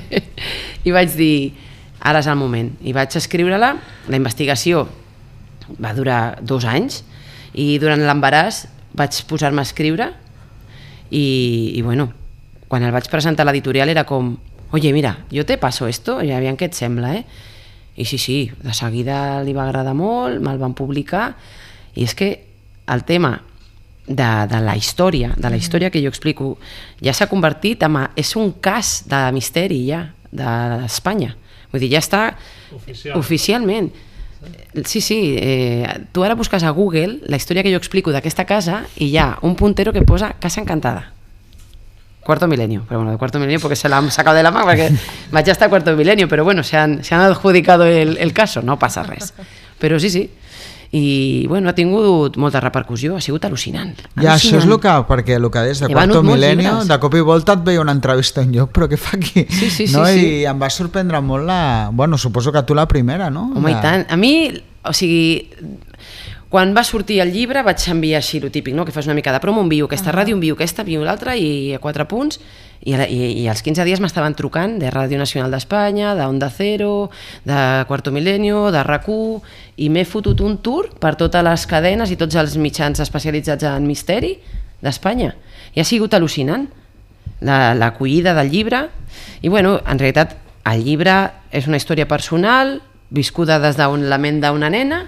[0.89, 1.53] I vaig dir,
[2.01, 2.72] ara és el moment.
[2.80, 3.74] I vaig escriure-la,
[4.09, 4.87] la investigació
[5.76, 7.03] va durar dos anys,
[7.53, 8.64] i durant l'embaràs
[8.97, 10.09] vaig posar-me a escriure,
[11.12, 11.26] i,
[11.76, 12.09] i bueno,
[12.72, 14.33] quan el vaig presentar a l'editorial era com,
[14.73, 17.25] oye, mira, jo te paso esto, i aviam què et sembla, eh?
[17.97, 21.35] I sí, sí, de seguida li va agradar molt, me'l van publicar,
[21.95, 22.31] i és que
[22.89, 23.35] el tema
[24.07, 26.57] de, de la història, de la història que jo explico,
[27.05, 28.01] ja s'ha convertit en...
[28.16, 31.37] És un cas de misteri ja, d'Espanya.
[31.73, 32.25] Vull dir, ja està
[32.75, 33.18] Oficial.
[33.18, 33.93] oficialment.
[34.89, 38.83] Sí, sí, eh, tu ara busques a Google la història que jo explico d'aquesta casa
[38.97, 41.12] i hi ha un puntero que posa Casa Encantada.
[42.25, 44.66] Cuarto milenio, pero bueno, de cuarto milenio porque se la han sacado de la mano,
[44.66, 44.91] porque
[45.33, 48.62] vaig a estar cuarto milenio, pero bueno, se han, se han adjudicado el, el caso,
[48.62, 49.35] no passa res.
[49.81, 50.31] Però sí, sí.
[50.95, 53.95] I bueno, ha tingut molta repercussió, ha sigut al·lucinant.
[54.20, 54.75] Ja, això és al·lucinant.
[54.77, 56.89] el que, perquè el que deies de He Quarto Milenio, llibres.
[56.91, 59.47] de cop i volta et veia una entrevista en lloc, però què fa aquí?
[59.49, 60.05] Sí, sí, sí, no?
[60.05, 60.27] sí.
[60.43, 61.89] I em va sorprendre molt la...
[61.91, 63.49] Bueno, suposo que tu la primera, no?
[63.57, 64.05] Home, La- i tant.
[64.12, 64.53] A mi,
[64.85, 65.49] o sigui,
[66.53, 68.84] quan va sortir el llibre vaig enviar així el típic, no?
[68.84, 71.78] que fas una mica de promo, envio aquesta ràdio, envio aquesta, envio l'altra i a
[71.80, 72.36] quatre punts
[72.84, 76.50] i, la- i, i als 15 dies m'estaven trucant de Ràdio Nacional d'Espanya, de Onda
[76.53, 77.09] Cero,
[77.48, 77.57] de
[77.88, 79.09] Cuarto Milenio, de rac
[79.80, 83.86] i m'he fotut un tour per totes les cadenes i tots els mitjans especialitzats en
[83.88, 84.36] misteri
[84.82, 85.32] d'Espanya.
[85.72, 86.68] I ha sigut al·lucinant
[87.40, 88.84] la- l'acollida del llibre
[89.40, 90.36] i bueno, en realitat
[90.68, 95.07] el llibre és una història personal viscuda des de la ment d'una nena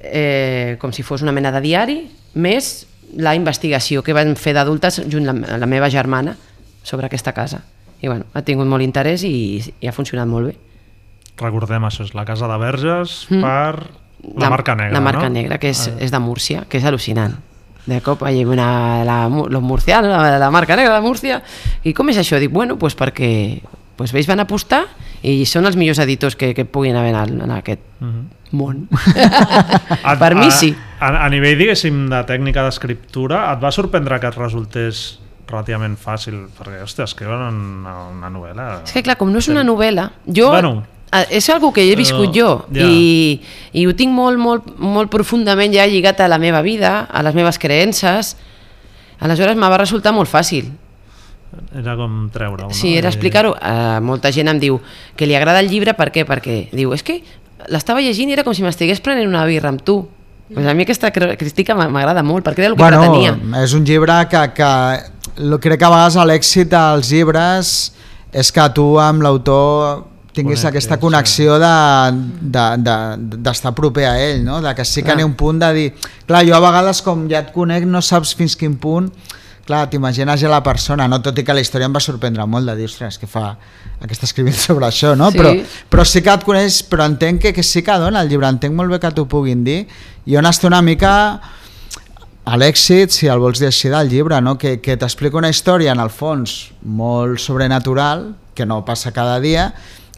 [0.00, 1.98] eh, com si fos una mena de diari
[2.34, 2.86] més
[3.16, 6.36] la investigació que vam fer d'adultes junt amb la, la meva germana
[6.82, 7.62] sobre aquesta casa
[8.00, 10.56] i bueno, ha tingut molt interès i, i ha funcionat molt bé
[11.38, 13.74] Recordem això, és la Casa de Verges per
[14.34, 14.94] la, Marca Negra, Mm.
[14.94, 15.34] la marca no?
[15.34, 17.36] negra que és, Ah, és de Múrcia que és al·lucinant
[17.88, 21.42] de cop hi ha una, la, los murcianos, la, la marca negra de Múrcia
[21.84, 22.38] i com és això?
[22.38, 23.60] Dic, bueno, pues perquè
[23.96, 24.84] pues vells van apostar
[25.22, 28.26] i són els millors editors que, que puguin haver en, en aquest Mhm.
[28.52, 28.84] món
[30.04, 34.26] A- per mi sí A, a nivell, diguéssim, de tècnica d'escriptura, et va sorprendre que
[34.30, 38.64] et resultés relativament fàcil, perquè, hòstia, escriure una, una novel·la...
[38.84, 40.48] És que clar, com no és una novel·la, jo...
[40.50, 40.72] Bueno.
[41.12, 42.84] eh, és algo que he viscut jo ja.
[42.90, 43.38] i,
[43.78, 47.34] i ho tinc molt, molt, molt profundament ja lligat a la meva vida, a les
[47.38, 48.34] meves creences.
[49.20, 50.72] Aleshores me va resultar molt fàcil.
[51.74, 52.74] Era com treure-ho, no?
[52.74, 53.54] Sí, era I- explicar-ho.
[53.56, 54.80] Uh, molta gent em diu
[55.16, 56.26] que li agrada el llibre, per què?
[56.28, 57.22] Perquè diu, és que
[57.72, 60.02] l'estava llegint i era com si m'estigués prenent una birra amb tu.
[60.52, 63.34] Pues a mi aquesta cr- crítica m'a- m'agrada molt, perquè era el que bueno, pretenia.
[63.64, 67.72] és un llibre que, que crec que a vegades l'èxit dels llibres
[68.32, 74.14] és que tu amb l'autor tinguis Connectes, aquesta connexió de- de- de- d'estar proper a
[74.22, 74.60] ell, no?
[74.62, 75.94] de que sí que n'hi ha un punt de dir...
[76.26, 79.10] Clar, jo a vegades com ja et conec no saps fins quin punt
[79.68, 81.20] clar, t'imagines ja la persona, no?
[81.24, 83.50] tot i que la història em va sorprendre molt de dir, ostres, què fa
[84.00, 85.30] aquesta escrivint sobre això, no?
[85.32, 85.38] Sí.
[85.40, 85.52] Però,
[85.92, 88.76] però sí que et coneix, però entenc que, que sí que dona el llibre, entenc
[88.76, 89.82] molt bé que t'ho puguin dir,
[90.28, 91.12] i on està una mica
[92.48, 94.56] a l'èxit, si el vols dir així, del llibre, no?
[94.56, 99.68] que, que t'explica una història, en el fons, molt sobrenatural, que no passa cada dia,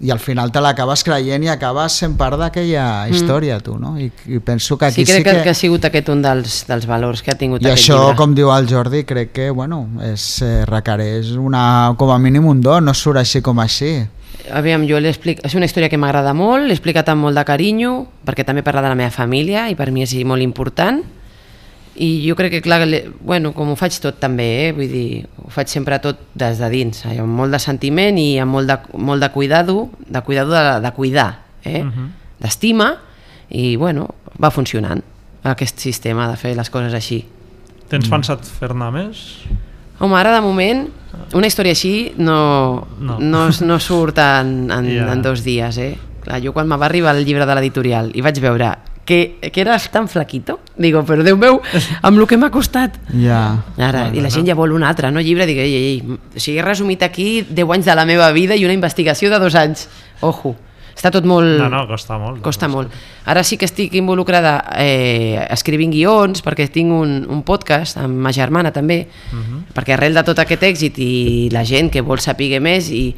[0.00, 3.96] i al final te l'acabes creient i acabes sent part d'aquella història, tu, no?
[4.00, 5.06] I, I penso que aquí Mm.
[5.06, 5.42] Sí, crec sí que, que...
[5.44, 8.16] que ha sigut aquest un dels, dels valors que ha tingut I aquest això, llibre.
[8.16, 12.60] com diu el Jordi, crec que, bueno, és, eh, requereix una, com a mínim un
[12.60, 14.06] do, no surt així com així.
[14.50, 15.40] Aviam, jo l'explic...
[15.44, 18.82] És una història que m'agrada molt, l'he explicat amb molt de carinyo, perquè també parla
[18.82, 21.02] de la meva família i per mi és molt important.
[22.00, 22.80] I jo crec que, clar,
[23.20, 24.72] bueno, com ho faig tot també, eh?
[24.72, 27.18] vull dir, ho faig sempre tot des de dins, eh?
[27.20, 30.92] amb molt de sentiment i amb molt de, molt de cuidado, de cuidado de, de
[30.96, 31.82] cuidar, eh?
[31.84, 32.06] Mhm.
[32.40, 32.94] d'estima,
[33.50, 34.06] i bueno,
[34.40, 35.02] va funcionant
[35.44, 37.24] aquest sistema de fer les coses així.
[37.90, 39.20] Tens pensat fer-ne més?
[40.00, 40.86] Home, ara de moment,
[41.36, 43.18] una història així no, No.
[43.20, 43.48] no.
[43.50, 45.12] no, surt en, en, Ja.
[45.12, 45.98] en dos dies, eh?
[46.24, 48.72] Clar, jo quan me va arribar el llibre de l'editorial i vaig veure
[49.10, 50.60] que, que eres tan flaquito.
[50.78, 51.58] Digo, però Déu meu,
[52.06, 52.96] amb el que m'ha costat.
[53.10, 53.42] Ja.
[53.74, 55.22] Ara, I la gent ja vol un altre, no?
[55.24, 56.00] Llibre, dic, ei, ei.
[56.06, 59.42] O sigui, he resumit aquí 10 anys de la meva vida i una investigació de
[59.42, 59.88] dos anys.
[60.22, 60.54] Ojo,
[60.94, 61.58] està tot molt...
[61.58, 62.38] No, no, costa molt.
[62.44, 62.94] Costa molt.
[63.30, 68.32] Ara sí que estic involucrada eh, escrivint guions, perquè tinc un, un podcast amb ma
[68.36, 69.02] germana també,
[69.74, 71.12] perquè arrel de tot aquest èxit i
[71.54, 73.08] la gent que vol saber més i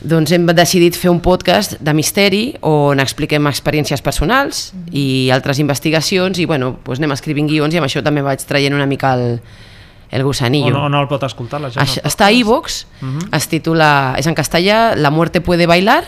[0.00, 6.38] doncs hem decidit fer un podcast de misteri on expliquem experiències personals i altres investigacions
[6.40, 9.40] i bueno, doncs anem escrivint guions i amb això també vaig traient una mica el,
[10.10, 10.72] el gusanillo.
[10.72, 11.84] O no, no el pot escoltar la gent?
[11.84, 13.28] Això, està a iVox, Mhm.
[13.36, 16.04] es titula, és en castellà, La muerte puede bailar,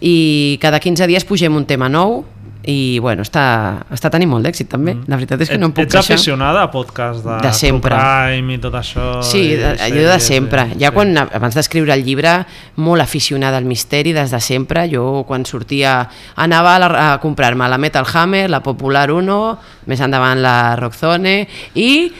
[0.00, 2.24] i cada 15 dies pugem un tema nou,
[2.68, 4.92] i bueno, està, està tenint molt d'èxit també.
[5.08, 6.16] La veritat és que no em puc Ets queixar.
[6.18, 7.96] aficionada a podcast de, De sempre.
[7.96, 9.22] Crime i tot això?
[9.24, 10.66] Sí, i de, jo de sempre.
[10.74, 10.94] i- Ja sí.
[10.98, 12.34] quan, abans d'escriure el llibre,
[12.76, 14.84] molt aficionada al misteri des de sempre.
[14.92, 19.38] Jo quan sortia, anava a, la, a comprar-me la Metal Hammer, la Popular 1,
[19.86, 22.12] més endavant la Rockzone i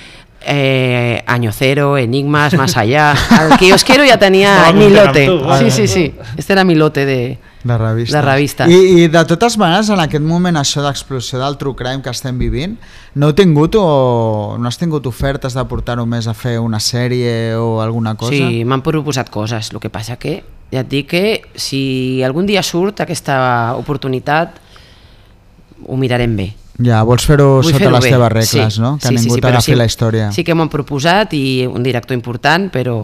[0.47, 3.13] eh, Año Cero, Enigmas, Más Allá.
[3.53, 5.27] El kiosquero ja tenia Estava mi content lote.
[5.27, 6.15] amb tu, Sí, sí, sí.
[6.37, 7.39] Este era mi lote de...
[7.69, 8.17] De revista.
[8.17, 8.67] De revista.
[8.69, 12.39] I, I de totes maneres, en aquest moment, això d'explosió del true crime que estem
[12.41, 12.79] vivint,
[13.15, 17.57] no heu tingut o no has tingut ofertes de portar-ho més a fer una sèrie
[17.61, 18.33] o alguna cosa?
[18.33, 19.73] Sí, m'han proposat coses.
[19.75, 20.41] El que passa que,
[20.73, 21.25] ja et dic que
[21.57, 24.59] si algun dia surt aquesta oportunitat,
[25.85, 26.49] ho mirarem bé.
[26.79, 28.11] Ja, vols fer-ho sota fer-ho les bé.
[28.15, 28.97] teves regles, no?
[29.03, 30.29] Que ningú però t'agafi la història.
[30.33, 33.01] Sí que m'ho han proposat i un director important, però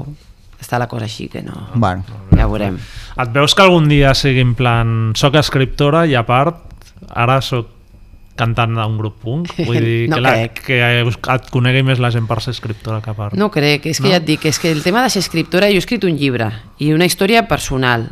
[0.65, 1.69] està la cosa així que no...
[1.75, 2.03] Bueno,
[2.35, 2.81] Ja veurem.
[3.21, 6.59] Et veus que algun dia sigui en plan soc escriptora i a part
[7.15, 7.69] ara sóc
[8.35, 9.53] cantant d'un grup punk?
[9.69, 10.65] Vull dir No que, la, crec.
[10.67, 10.79] que
[11.37, 13.29] et conegui més la gent per ser escriptora que per...
[13.39, 14.11] No crec, és que No?
[14.11, 16.51] ja et dic, és que el tema de ser escriptora, jo he escrit un llibre
[16.83, 18.09] i una història personal.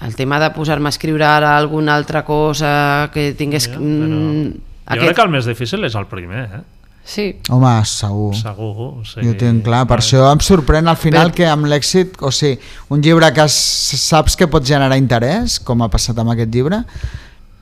[0.00, 3.68] El tema de posar-me a escriure ara alguna altra cosa que tingués...
[3.68, 4.52] Ja, mm,
[4.88, 4.96] però...
[4.96, 6.62] Jo crec que el més difícil és el primer, eh?
[7.04, 8.34] Sí, home, segur.
[8.36, 8.74] Segur.
[9.00, 12.20] O sigui, Jo tinc clar, per això em sorprèn al final Però- que amb l'èxit,
[12.20, 16.54] o sigui, un llibre que saps que pot generar interès, com ha passat amb aquest
[16.54, 16.84] llibre,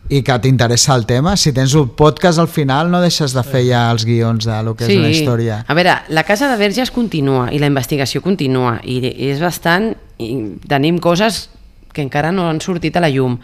[0.08, 3.66] i que t'interessa el tema, si tens un podcast al final no deixes de fer
[3.66, 5.64] ja els guions de lo que és una història.
[5.68, 9.94] A veure, la Casa de Verges continua i la investigació continua i és bastant...
[10.18, 11.48] I tenim coses
[11.94, 13.36] que encara no han sortit a la llum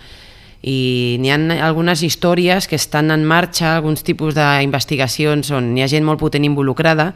[0.64, 1.36] i n'hi ha
[1.66, 6.46] algunes històries que estan en marxa, alguns tipus d'investigacions on hi ha gent molt potent
[6.48, 7.10] involucrada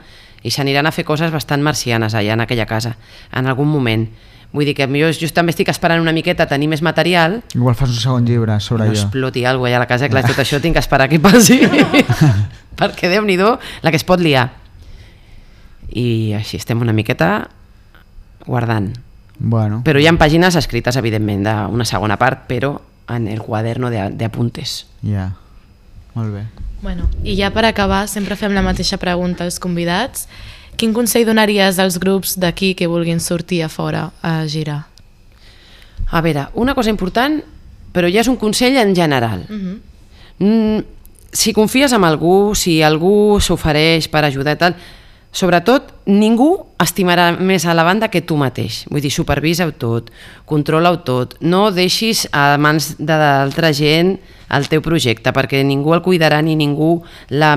[0.44, 2.98] i s'aniran a fer coses bastant marcianes allà en aquella casa,
[3.32, 4.04] en algun moment.
[4.52, 7.74] Vull dir que jo, jo també estic esperant una miqueta a tenir més material Igual
[7.76, 9.00] fas un segon llibre sobre no allò.
[9.00, 11.58] exploti alguna cosa allà a la casa, clar, tot això tinc que esperar que passi,
[12.78, 14.50] perquè déu nhi la que es pot liar.
[15.88, 17.48] I així estem una miqueta
[18.44, 18.92] guardant.
[19.38, 22.74] Bueno, Però hi ha pàgines escrites, evidentment, d'una segona part, però
[23.08, 24.86] en el quaderno de, de apuntes.
[25.02, 25.34] ja.
[26.14, 26.46] Molt bé.
[26.82, 30.26] Bueno, I ja per acabar, sempre fem la mateixa pregunta als convidats.
[30.78, 34.86] Quin consell donaries als grups d'aquí que vulguin sortir a fora a girar?
[36.10, 37.40] A veure, una cosa important,
[37.92, 39.44] però ja és un consell en general.
[39.48, 39.78] Uh -huh.
[40.38, 40.84] Mm,
[41.32, 44.76] si confies en algú, si algú s'ofereix per ajudar i tal,
[45.32, 46.50] sobretot ningú
[46.80, 48.84] estimarà més a la banda que tu mateix.
[48.90, 50.10] Vull dir, supervisa-ho tot,
[50.48, 54.16] controla-ho tot, no deixis a mans d'altra gent
[54.54, 57.52] el teu projecte, perquè ningú el cuidarà ni ningú la,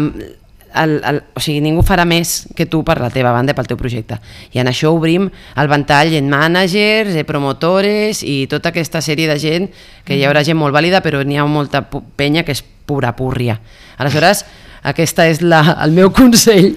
[0.76, 3.80] el, el, o sigui, ningú farà més que tu per la teva banda pel teu
[3.80, 4.20] projecte.
[4.56, 9.40] I en això obrim el ventall en managers, de promotores i tota aquesta sèrie de
[9.40, 9.70] gent,
[10.08, 13.60] que hi haurà gent molt vàlida, però n'hi ha molta penya que és pura púrria.
[14.02, 14.46] Aleshores,
[14.84, 16.74] aquesta és la, el meu consell.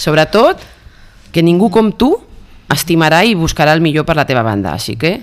[0.00, 0.62] Sobretot,
[1.32, 2.12] que ningú com tu
[2.72, 4.74] estimarà i buscarà el millor per la teva banda.
[4.74, 5.18] Així que,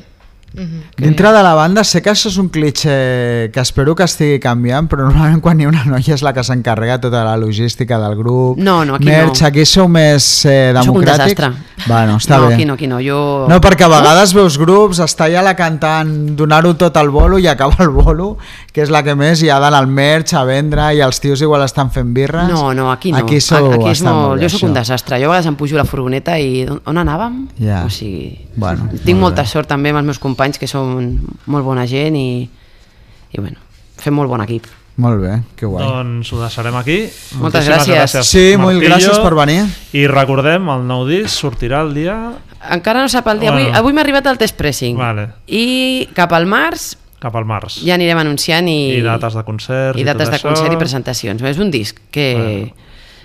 [0.56, 0.82] Uh -huh.
[0.98, 4.88] Dintre de la banda sé que això és un clitxe que espero que estigui canviant,
[4.88, 8.16] però normalment quan hi ha una noia és la que s'encarrega tota la logística del
[8.16, 8.58] grup.
[8.58, 9.48] No, no, aquí Merch, no.
[9.48, 11.36] aquí sou més eh, Sóc un democràtics.
[11.36, 11.54] desastre.
[11.88, 12.54] Bueno, està no, bé.
[12.54, 13.00] aquí no, aquí no.
[13.02, 13.48] Jo...
[13.50, 17.48] No, perquè a vegades veus grups, està ja la cantant, donar-ho tot al bolo i
[17.48, 18.38] acaba el bolo,
[18.72, 21.42] que és la que més, i ha d'anar al merch a vendre i els tios
[21.42, 22.48] igual estan fent birres.
[22.50, 23.18] No, no, aquí no.
[23.18, 24.42] Aquí, sou, aquí és molt...
[24.42, 25.18] Jo sóc un desastre.
[25.18, 27.48] Jo a vegades em pujo la furgoneta i on, anàvem?
[27.60, 27.86] Ja.
[27.86, 29.48] O sigui, Bueno, tinc molt molta bé.
[29.48, 32.50] sort també amb els meus companys que són molt bona gent i,
[33.32, 33.58] i bueno,
[33.98, 34.66] fem molt bon equip.
[34.96, 35.82] Molt bé, que guai.
[35.88, 37.10] Doncs ho deixarem aquí.
[37.42, 38.24] Moltes Moltíssimes gràcies.
[38.30, 38.90] Sí, molt Martillo.
[38.96, 39.64] gràcies per venir.
[39.94, 42.34] I recordem, el nou disc sortirà el dia
[42.70, 43.50] Encara no sap el dia.
[43.50, 43.78] Avui, Bueno.
[43.78, 44.96] avui m'ha arribat el test pressing.
[44.96, 45.30] Vale.
[45.48, 47.82] I cap al març cap al març.
[47.84, 50.48] ja anirem anunciant i, I dates de concerts i i dates de això.
[50.50, 51.42] concert i presentacions.
[51.42, 52.74] És un disc que, Bueno.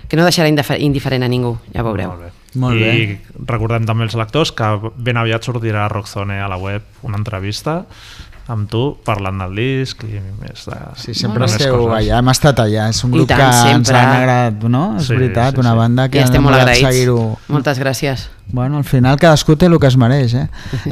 [0.09, 2.09] que no deixarà indifer- indiferent a ningú, ja veureu.
[2.09, 2.31] Molt bé.
[2.57, 3.19] Molt I bé.
[3.45, 7.83] recordem també els lectors que ben aviat sortirà a Rockzone a la web una entrevista
[8.49, 10.77] amb tu, parlant del disc i més de...
[10.97, 11.99] Sí, sempre més esteu coses.
[11.99, 13.45] allà, hem estat allà, és un I grup tant, que
[13.75, 13.99] ens sempre.
[13.99, 14.81] han agradat, no?
[14.97, 15.77] És Sí, veritat, sí, una sí.
[15.77, 16.81] banda que I estem hem molt agraïts.
[16.87, 17.37] seguir-ho.
[17.53, 18.25] Moltes gràcies.
[18.49, 20.47] Bueno, al final cadascú té el que es mereix, eh?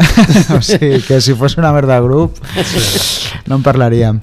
[0.56, 2.38] o sigui, que si fos una merda de grup
[3.48, 4.20] no en parlaríem.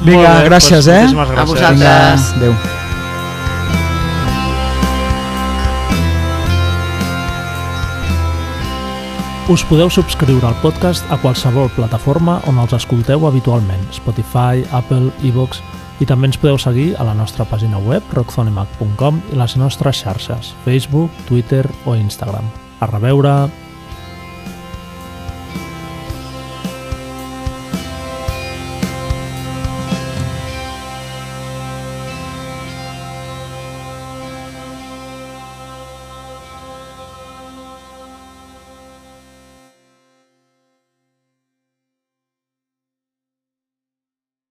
[0.00, 1.02] Vinga, bé, gràcies, doncs, eh?
[1.12, 1.36] gràcies.
[1.36, 1.76] A vosaltres.
[1.76, 1.98] Vinga,
[2.40, 2.81] adéu.
[9.52, 15.58] Us podeu subscriure al podcast a qualsevol plataforma on els escolteu habitualment, Spotify, Apple, iVoox,
[16.00, 20.54] i també ens podeu seguir a la nostra pàgina web, rockzonemac.com i les nostres xarxes,
[20.64, 22.48] Facebook, Twitter o Instagram.
[22.80, 23.34] A reveure!